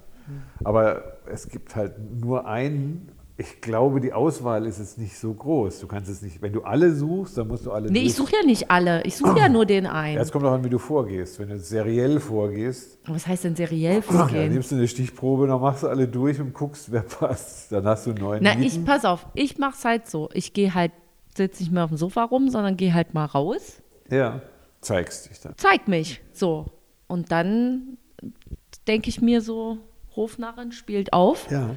Aber 0.63 1.03
es 1.27 1.47
gibt 1.47 1.75
halt 1.75 1.93
nur 2.19 2.47
einen. 2.47 3.11
Ich 3.41 3.59
glaube, 3.59 3.99
die 4.01 4.13
Auswahl 4.13 4.67
ist 4.67 4.77
jetzt 4.77 4.99
nicht 4.99 5.17
so 5.17 5.33
groß. 5.33 5.79
Du 5.79 5.87
kannst 5.87 6.09
es 6.11 6.21
nicht, 6.21 6.41
wenn 6.43 6.53
du 6.53 6.61
alle 6.61 6.93
suchst, 6.93 7.37
dann 7.37 7.47
musst 7.47 7.65
du 7.65 7.71
alle 7.71 7.89
Nee, 7.91 7.99
ich 7.99 8.15
durch- 8.15 8.29
suche 8.29 8.35
ja 8.39 8.45
nicht 8.45 8.69
alle. 8.69 9.01
Ich 9.03 9.17
suche 9.17 9.39
ja 9.39 9.49
nur 9.49 9.65
den 9.65 9.85
Ja, 9.85 9.93
einen. 9.93 10.19
es 10.19 10.31
kommt 10.31 10.45
auch 10.45 10.51
an, 10.51 10.63
wie 10.63 10.69
du 10.69 10.77
vorgehst. 10.77 11.39
Wenn 11.39 11.49
du 11.49 11.57
seriell 11.57 12.19
vorgehst, 12.19 12.99
Was 13.07 13.25
heißt 13.25 13.45
denn 13.45 13.55
seriell 13.55 14.01
dann 14.01 14.03
vorgehen? 14.03 14.53
nimmst 14.53 14.71
du 14.71 14.75
eine 14.75 14.87
Stichprobe, 14.87 15.47
dann 15.47 15.59
machst 15.59 15.81
du 15.83 15.87
alle 15.87 16.07
durch 16.07 16.39
und 16.39 16.53
guckst, 16.53 16.91
wer 16.91 17.01
passt. 17.01 17.71
Dann 17.71 17.85
hast 17.85 18.05
du 18.05 18.13
neun 18.13 18.39
Na, 18.43 18.53
Mieten. 18.55 18.63
ich, 18.81 18.85
pass 18.85 19.05
auf, 19.05 19.25
ich 19.33 19.57
mach's 19.57 19.83
halt 19.85 20.07
so. 20.07 20.29
Ich 20.33 20.53
gehe 20.53 20.73
halt, 20.75 20.91
sitze 21.35 21.63
nicht 21.63 21.71
mehr 21.71 21.83
auf 21.85 21.89
dem 21.89 21.97
Sofa 21.97 22.23
rum, 22.25 22.49
sondern 22.49 22.77
gehe 22.77 22.93
halt 22.93 23.13
mal 23.15 23.25
raus, 23.25 23.81
Ja, 24.09 24.41
zeigst 24.81 25.29
dich 25.29 25.39
dann. 25.39 25.53
zeig 25.57 25.87
mich. 25.87 26.21
So. 26.31 26.65
Und 27.07 27.31
dann 27.31 27.97
denke 28.87 29.09
ich 29.09 29.21
mir 29.21 29.41
so, 29.41 29.77
Hofnarren 30.15 30.73
spielt 30.73 31.13
auf 31.13 31.49
Ja. 31.49 31.69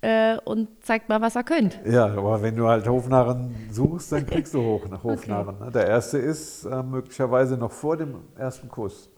Äh, 0.00 0.36
und 0.44 0.68
zeigt 0.84 1.08
mal, 1.08 1.20
was 1.20 1.36
er 1.36 1.44
könnt. 1.44 1.80
Ja, 1.84 2.06
aber 2.06 2.40
wenn 2.42 2.56
du 2.56 2.66
halt 2.68 2.86
Hofnarren 2.88 3.54
suchst, 3.70 4.12
dann 4.12 4.26
kriegst 4.26 4.54
du 4.54 4.62
hoch 4.62 4.88
nach 4.88 5.02
Hofnarren. 5.02 5.58
ne? 5.58 5.70
Der 5.70 5.86
erste 5.86 6.18
ist 6.18 6.64
äh, 6.64 6.82
möglicherweise 6.82 7.56
noch 7.56 7.72
vor 7.72 7.96
dem 7.96 8.16
ersten 8.36 8.68
Kuss. 8.68 9.10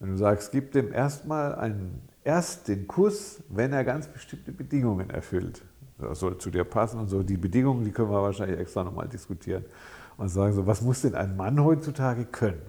Wenn 0.00 0.10
du 0.10 0.16
sagst, 0.16 0.52
gib 0.52 0.72
dem 0.72 0.92
erstmal 0.92 1.54
einen, 1.54 2.02
erst 2.22 2.68
den 2.68 2.86
Kuss, 2.86 3.42
wenn 3.48 3.72
er 3.72 3.84
ganz 3.84 4.08
bestimmte 4.08 4.52
Bedingungen 4.52 5.08
erfüllt. 5.10 5.62
Das 5.98 6.18
soll 6.18 6.36
zu 6.38 6.50
dir 6.50 6.64
passen 6.64 6.98
und 6.98 7.08
so. 7.08 7.22
Die 7.22 7.36
Bedingungen, 7.36 7.84
die 7.84 7.92
können 7.92 8.10
wir 8.10 8.20
wahrscheinlich 8.20 8.58
extra 8.58 8.84
nochmal 8.84 9.08
diskutieren. 9.08 9.64
Und 10.16 10.28
sagen 10.28 10.52
so, 10.52 10.66
was 10.66 10.82
muss 10.82 11.02
denn 11.02 11.14
ein 11.14 11.36
Mann 11.36 11.62
heutzutage 11.62 12.24
können? 12.24 12.60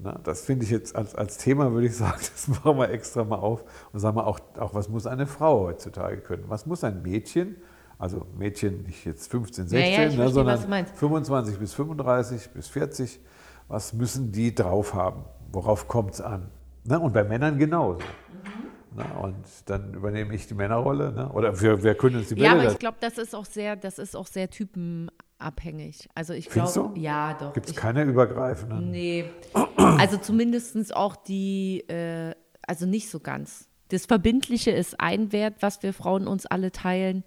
Na, 0.00 0.18
das 0.22 0.44
finde 0.44 0.64
ich 0.64 0.70
jetzt 0.70 0.94
als, 0.94 1.16
als 1.16 1.38
Thema, 1.38 1.72
würde 1.72 1.88
ich 1.88 1.96
sagen, 1.96 2.18
das 2.32 2.46
machen 2.48 2.78
wir 2.78 2.90
extra 2.90 3.24
mal 3.24 3.36
auf 3.36 3.64
und 3.92 3.98
sagen 3.98 4.16
wir 4.16 4.26
auch, 4.26 4.38
auch, 4.58 4.74
was 4.74 4.88
muss 4.88 5.06
eine 5.06 5.26
Frau 5.26 5.66
heutzutage 5.66 6.18
können? 6.18 6.44
Was 6.48 6.66
muss 6.66 6.84
ein 6.84 7.02
Mädchen, 7.02 7.56
also 7.98 8.24
Mädchen 8.38 8.84
nicht 8.84 9.04
jetzt 9.04 9.28
15, 9.30 9.64
Ja, 9.64 9.70
16, 9.70 9.92
ja, 9.92 10.08
ich 10.08 10.16
ne, 10.16 10.28
sondern 10.28 10.54
was 10.54 10.62
du 10.62 10.68
meinst. 10.68 10.96
25 10.96 11.58
bis 11.58 11.74
35 11.74 12.50
bis 12.50 12.68
40, 12.68 13.20
was 13.66 13.92
müssen 13.92 14.30
die 14.30 14.54
drauf 14.54 14.94
haben? 14.94 15.24
Worauf 15.50 15.88
kommt 15.88 16.14
es 16.14 16.20
an? 16.20 16.48
Ne? 16.84 17.00
Und 17.00 17.12
bei 17.12 17.24
Männern 17.24 17.58
genauso. 17.58 17.98
Mhm. 17.98 18.68
Ne? 18.98 19.04
Und 19.20 19.36
dann 19.66 19.94
übernehme 19.94 20.34
ich 20.34 20.46
die 20.46 20.54
Männerrolle. 20.54 21.12
Ne? 21.12 21.28
Oder 21.32 21.60
wir, 21.60 21.82
wir 21.82 21.94
können 21.94 22.16
uns 22.16 22.28
die 22.28 22.34
Ja, 22.36 22.50
Bälle 22.50 22.62
aber 22.62 22.72
ich 22.72 22.78
glaube, 22.78 22.96
das 23.00 23.18
ist 23.18 23.34
auch 23.34 23.44
sehr, 23.44 23.76
das 23.76 23.98
ist 23.98 24.16
auch 24.16 24.26
sehr 24.26 24.48
typenabhängig. 24.48 26.08
Also 26.14 26.32
ich 26.32 26.48
glaube, 26.48 26.98
ja, 26.98 27.34
doch. 27.34 27.52
Gibt 27.52 27.68
es 27.68 27.76
keine 27.76 28.04
übergreifenden? 28.04 28.90
Nee, 28.90 29.24
also 29.96 30.16
zumindest 30.16 30.94
auch 30.94 31.16
die, 31.16 31.80
äh, 31.88 32.34
also 32.66 32.86
nicht 32.86 33.10
so 33.10 33.20
ganz. 33.20 33.68
Das 33.88 34.06
Verbindliche 34.06 34.70
ist 34.70 35.00
ein 35.00 35.32
Wert, 35.32 35.56
was 35.60 35.82
wir 35.82 35.94
Frauen 35.94 36.28
uns 36.28 36.46
alle 36.46 36.72
teilen, 36.72 37.24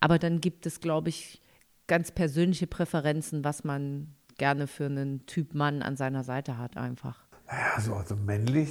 aber 0.00 0.18
dann 0.18 0.40
gibt 0.40 0.66
es, 0.66 0.80
glaube 0.80 1.08
ich, 1.08 1.40
ganz 1.86 2.10
persönliche 2.10 2.66
Präferenzen, 2.66 3.44
was 3.44 3.64
man 3.64 4.14
gerne 4.38 4.66
für 4.66 4.86
einen 4.86 5.26
Typ 5.26 5.54
Mann 5.54 5.82
an 5.82 5.96
seiner 5.96 6.24
Seite 6.24 6.56
hat 6.58 6.76
einfach. 6.76 7.26
Ja, 7.48 7.80
so, 7.80 7.94
also 7.94 8.16
männlich. 8.16 8.70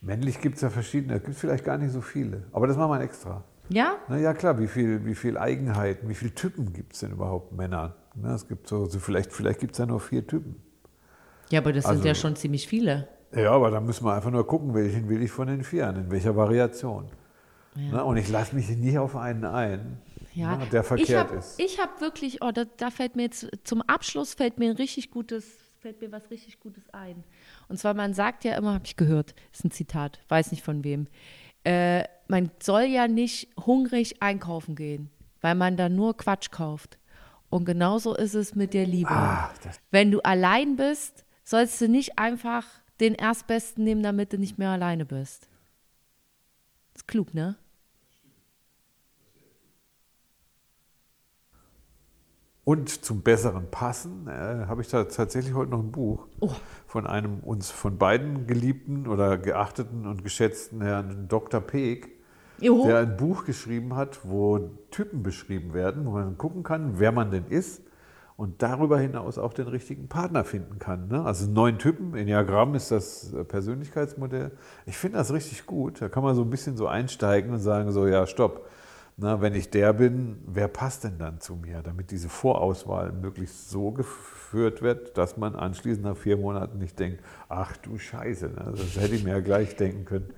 Männlich 0.00 0.40
gibt 0.40 0.56
es 0.56 0.62
ja 0.62 0.70
verschiedene, 0.70 1.16
es 1.16 1.24
gibt 1.24 1.36
vielleicht 1.36 1.64
gar 1.64 1.78
nicht 1.78 1.92
so 1.92 2.00
viele. 2.00 2.44
Aber 2.52 2.66
das 2.66 2.76
machen 2.76 2.90
wir 2.90 3.00
extra. 3.00 3.44
Ja? 3.68 3.96
Na 4.08 4.18
ja, 4.18 4.34
klar, 4.34 4.58
wie 4.58 4.68
viel, 4.68 5.04
wie 5.04 5.14
viel 5.14 5.38
Eigenheiten, 5.38 6.08
wie 6.08 6.14
viele 6.14 6.34
Typen 6.34 6.72
gibt 6.72 6.92
es 6.92 7.00
denn 7.00 7.12
überhaupt 7.12 7.52
Männer? 7.52 7.96
Ne, 8.14 8.32
es 8.32 8.46
gibt 8.46 8.68
so, 8.68 8.86
so 8.86 8.98
vielleicht, 8.98 9.32
vielleicht 9.32 9.60
gibt 9.60 9.72
es 9.72 9.78
ja 9.78 9.86
nur 9.86 10.00
vier 10.00 10.26
Typen. 10.26 10.62
Ja, 11.50 11.60
aber 11.60 11.72
das 11.72 11.84
Also- 11.86 12.00
sind 12.00 12.06
ja 12.08 12.14
schon 12.14 12.36
ziemlich 12.36 12.66
viele. 12.66 13.08
Ja, 13.34 13.50
aber 13.52 13.70
da 13.70 13.80
müssen 13.80 14.04
wir 14.04 14.14
einfach 14.14 14.30
nur 14.30 14.46
gucken, 14.46 14.74
welchen 14.74 15.08
will 15.08 15.22
ich 15.22 15.30
von 15.30 15.48
den 15.48 15.62
Vieren, 15.64 15.96
in 15.96 16.10
welcher 16.10 16.36
Variation. 16.36 17.08
Ne, 17.74 18.02
und 18.02 18.16
ich 18.16 18.28
lasse 18.30 18.54
mich 18.54 18.68
nicht 18.70 18.96
auf 18.98 19.16
einen 19.16 19.44
ein, 19.44 19.98
Ja, 20.32 20.56
ne, 20.56 20.66
der 20.72 20.80
ich 20.80 20.86
verkehrt 20.86 21.28
hab, 21.30 21.36
ist. 21.38 21.60
Ich 21.60 21.78
habe 21.78 22.00
wirklich, 22.00 22.42
oh, 22.42 22.50
da, 22.50 22.64
da 22.78 22.90
fällt 22.90 23.16
mir 23.16 23.24
jetzt 23.24 23.46
zum 23.64 23.82
Abschluss 23.82 24.32
fällt 24.32 24.58
mir 24.58 24.70
ein 24.70 24.76
richtig 24.76 25.10
gutes, 25.10 25.44
fällt 25.80 26.00
mir 26.00 26.10
was 26.10 26.30
richtig 26.30 26.58
Gutes 26.58 26.88
ein. 26.94 27.22
Und 27.68 27.78
zwar, 27.78 27.92
man 27.92 28.14
sagt 28.14 28.44
ja 28.44 28.56
immer, 28.56 28.72
habe 28.72 28.86
ich 28.86 28.96
gehört, 28.96 29.34
ist 29.52 29.64
ein 29.64 29.70
Zitat, 29.70 30.20
weiß 30.28 30.52
nicht 30.52 30.62
von 30.62 30.84
wem. 30.84 31.06
Äh, 31.64 32.04
man 32.28 32.50
soll 32.62 32.84
ja 32.84 33.08
nicht 33.08 33.48
hungrig 33.66 34.22
einkaufen 34.22 34.74
gehen, 34.74 35.10
weil 35.42 35.54
man 35.54 35.76
da 35.76 35.90
nur 35.90 36.16
Quatsch 36.16 36.50
kauft. 36.50 36.98
Und 37.50 37.66
genauso 37.66 38.14
ist 38.16 38.34
es 38.34 38.54
mit 38.54 38.72
der 38.72 38.86
Liebe. 38.86 39.10
Ach, 39.10 39.52
Wenn 39.90 40.10
du 40.10 40.20
allein 40.20 40.76
bist, 40.76 41.25
sollst 41.46 41.80
du 41.80 41.88
nicht 41.88 42.18
einfach 42.18 42.66
den 43.00 43.14
Erstbesten 43.14 43.84
nehmen, 43.84 44.02
damit 44.02 44.32
du 44.32 44.38
nicht 44.38 44.58
mehr 44.58 44.70
alleine 44.70 45.06
bist. 45.06 45.48
Ist 46.94 47.06
klug, 47.06 47.32
ne? 47.32 47.56
Und 52.64 52.88
zum 53.04 53.22
besseren 53.22 53.70
Passen 53.70 54.26
äh, 54.26 54.66
habe 54.66 54.82
ich 54.82 54.88
da 54.88 55.04
tatsächlich 55.04 55.54
heute 55.54 55.70
noch 55.70 55.78
ein 55.78 55.92
Buch 55.92 56.26
Oh. 56.40 56.50
von 56.88 57.06
einem 57.06 57.38
uns 57.40 57.70
von 57.70 57.96
beiden 57.96 58.48
geliebten 58.48 59.06
oder 59.06 59.38
geachteten 59.38 60.04
und 60.04 60.24
geschätzten 60.24 60.80
Herrn 60.82 61.28
Dr. 61.28 61.60
Peek, 61.60 62.10
Juhu. 62.60 62.86
der 62.88 62.98
ein 62.98 63.16
Buch 63.16 63.44
geschrieben 63.44 63.94
hat, 63.94 64.28
wo 64.28 64.58
Typen 64.90 65.22
beschrieben 65.22 65.74
werden, 65.74 66.06
wo 66.06 66.10
man 66.10 66.36
gucken 66.38 66.64
kann, 66.64 66.98
wer 66.98 67.12
man 67.12 67.30
denn 67.30 67.46
ist 67.46 67.82
und 68.36 68.62
darüber 68.62 68.98
hinaus 68.98 69.38
auch 69.38 69.54
den 69.54 69.66
richtigen 69.66 70.08
Partner 70.08 70.44
finden 70.44 70.78
kann. 70.78 71.08
Ne? 71.08 71.24
Also 71.24 71.50
neun 71.50 71.78
Typen, 71.78 72.14
Enneagramm 72.14 72.74
ist 72.74 72.90
das 72.90 73.32
äh, 73.32 73.44
Persönlichkeitsmodell. 73.44 74.52
Ich 74.84 74.98
finde 74.98 75.18
das 75.18 75.32
richtig 75.32 75.64
gut. 75.64 76.02
Da 76.02 76.08
kann 76.08 76.22
man 76.22 76.34
so 76.34 76.42
ein 76.42 76.50
bisschen 76.50 76.76
so 76.76 76.86
einsteigen 76.86 77.52
und 77.52 77.60
sagen, 77.60 77.92
so 77.92 78.06
ja, 78.06 78.26
stopp. 78.26 78.68
Na, 79.18 79.40
wenn 79.40 79.54
ich 79.54 79.70
der 79.70 79.94
bin, 79.94 80.36
wer 80.46 80.68
passt 80.68 81.04
denn 81.04 81.16
dann 81.16 81.40
zu 81.40 81.56
mir, 81.56 81.80
damit 81.80 82.10
diese 82.10 82.28
Vorauswahl 82.28 83.12
möglichst 83.12 83.70
so 83.70 83.90
geführt 83.90 84.82
wird, 84.82 85.16
dass 85.16 85.38
man 85.38 85.54
anschließend 85.54 86.04
nach 86.04 86.18
vier 86.18 86.36
Monaten 86.36 86.76
nicht 86.76 86.98
denkt, 86.98 87.22
ach 87.48 87.78
du 87.78 87.96
Scheiße, 87.96 88.48
ne? 88.48 88.74
das 88.76 89.00
hätte 89.00 89.14
ich 89.14 89.24
mir 89.24 89.30
ja 89.30 89.40
gleich 89.40 89.74
denken 89.76 90.04
können. 90.04 90.34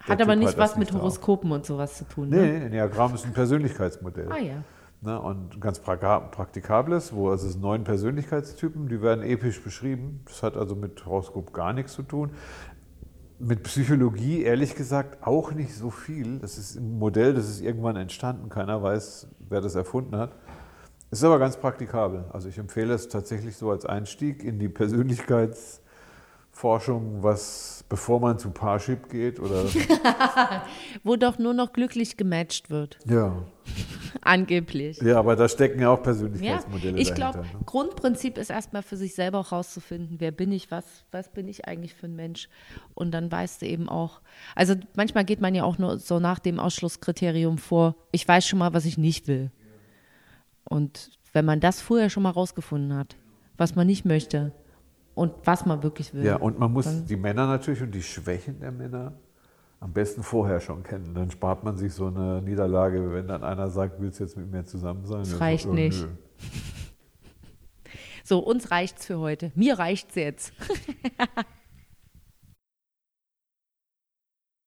Hat 0.00 0.20
aber 0.20 0.32
Typ 0.32 0.40
nicht 0.40 0.58
das 0.58 0.58
was 0.58 0.76
mit 0.76 0.92
drauf. 0.92 1.00
Horoskopen 1.00 1.50
und 1.50 1.64
sowas 1.64 1.96
zu 1.96 2.04
tun. 2.04 2.28
Ne? 2.28 2.36
Nee, 2.36 2.66
Enneagramm 2.66 3.14
ist 3.14 3.24
ein 3.24 3.32
Persönlichkeitsmodell. 3.32 4.30
Ah 4.30 4.36
ja. 4.36 4.62
Ne, 5.00 5.20
und 5.20 5.60
ganz 5.60 5.78
praktikables, 5.78 7.12
wo 7.12 7.30
also 7.30 7.46
es 7.46 7.56
neun 7.56 7.84
Persönlichkeitstypen, 7.84 8.88
die 8.88 9.00
werden 9.00 9.22
episch 9.22 9.62
beschrieben. 9.62 10.22
Das 10.24 10.42
hat 10.42 10.56
also 10.56 10.74
mit 10.74 11.06
Horoskop 11.06 11.52
gar 11.52 11.72
nichts 11.72 11.92
zu 11.92 12.02
tun. 12.02 12.32
Mit 13.38 13.62
Psychologie, 13.62 14.42
ehrlich 14.42 14.74
gesagt, 14.74 15.24
auch 15.24 15.52
nicht 15.52 15.72
so 15.72 15.90
viel. 15.90 16.40
Das 16.40 16.58
ist 16.58 16.74
ein 16.74 16.98
Modell, 16.98 17.32
das 17.32 17.48
ist 17.48 17.60
irgendwann 17.60 17.94
entstanden. 17.94 18.48
Keiner 18.48 18.82
weiß, 18.82 19.28
wer 19.48 19.60
das 19.60 19.76
erfunden 19.76 20.16
hat. 20.16 20.34
Ist 21.12 21.22
aber 21.22 21.38
ganz 21.38 21.56
praktikabel. 21.56 22.24
Also 22.32 22.48
ich 22.48 22.58
empfehle 22.58 22.92
es 22.92 23.08
tatsächlich 23.08 23.56
so 23.56 23.70
als 23.70 23.86
Einstieg 23.86 24.42
in 24.42 24.58
die 24.58 24.68
Persönlichkeitsforschung, 24.68 27.22
was 27.22 27.84
bevor 27.88 28.18
man 28.18 28.40
zu 28.40 28.50
Parship 28.50 29.08
geht 29.08 29.38
oder 29.38 29.62
Wo 31.04 31.14
doch 31.14 31.38
nur 31.38 31.54
noch 31.54 31.72
glücklich 31.72 32.16
gematcht 32.16 32.68
wird. 32.68 32.98
ja, 33.06 33.44
Angeblich. 34.22 35.00
Ja, 35.02 35.18
aber 35.18 35.36
da 35.36 35.48
stecken 35.48 35.80
ja 35.80 35.90
auch 35.90 35.98
Ja, 35.98 36.02
Persönlichkeitsmodelle 36.02 36.98
ich 36.98 37.08
dahinter. 37.08 37.32
glaube, 37.32 37.46
ne? 37.46 37.64
Grundprinzip 37.66 38.38
ist 38.38 38.50
erstmal 38.50 38.82
für 38.82 38.96
sich 38.96 39.14
selber 39.14 39.38
auch 39.38 39.52
rauszufinden, 39.52 40.20
wer 40.20 40.32
bin 40.32 40.52
ich, 40.52 40.70
was, 40.70 40.84
was 41.10 41.30
bin 41.32 41.48
ich 41.48 41.66
eigentlich 41.66 41.94
für 41.94 42.06
ein 42.06 42.16
Mensch. 42.16 42.48
Und 42.94 43.12
dann 43.12 43.30
weißt 43.30 43.62
du 43.62 43.66
eben 43.66 43.88
auch, 43.88 44.20
also 44.54 44.74
manchmal 44.94 45.24
geht 45.24 45.40
man 45.40 45.54
ja 45.54 45.64
auch 45.64 45.78
nur 45.78 45.98
so 45.98 46.18
nach 46.20 46.38
dem 46.38 46.60
Ausschlusskriterium 46.60 47.58
vor, 47.58 47.94
ich 48.12 48.26
weiß 48.26 48.46
schon 48.46 48.58
mal, 48.58 48.72
was 48.74 48.84
ich 48.84 48.98
nicht 48.98 49.28
will. 49.28 49.50
Und 50.64 51.10
wenn 51.32 51.44
man 51.44 51.60
das 51.60 51.80
vorher 51.80 52.10
schon 52.10 52.22
mal 52.22 52.30
rausgefunden 52.30 52.96
hat, 52.96 53.16
was 53.56 53.74
man 53.74 53.86
nicht 53.86 54.04
möchte 54.04 54.52
und 55.14 55.32
was 55.44 55.66
man 55.66 55.82
wirklich 55.82 56.14
will. 56.14 56.24
Ja, 56.24 56.36
und 56.36 56.58
man 56.58 56.72
muss 56.72 57.04
die 57.04 57.16
Männer 57.16 57.46
natürlich 57.46 57.82
und 57.82 57.92
die 57.94 58.02
Schwächen 58.02 58.60
der 58.60 58.72
Männer 58.72 59.14
am 59.80 59.92
besten 59.92 60.22
vorher 60.22 60.60
schon 60.60 60.82
kennen. 60.82 61.14
Dann 61.14 61.30
spart 61.30 61.64
man 61.64 61.76
sich 61.76 61.92
so 61.92 62.06
eine 62.06 62.42
Niederlage, 62.42 63.12
wenn 63.12 63.28
dann 63.28 63.44
einer 63.44 63.68
sagt, 63.70 64.00
willst 64.00 64.20
du 64.20 64.24
jetzt 64.24 64.36
mit 64.36 64.50
mir 64.50 64.64
zusammen 64.64 65.04
sein? 65.06 65.20
Das 65.20 65.40
reicht 65.40 65.64
so, 65.64 65.72
nicht. 65.72 66.00
nö. 66.00 66.08
So, 68.24 68.40
uns 68.40 68.70
reicht's 68.70 69.06
für 69.06 69.20
heute. 69.20 69.52
Mir 69.54 69.78
reicht's 69.78 70.14
jetzt. 70.14 70.52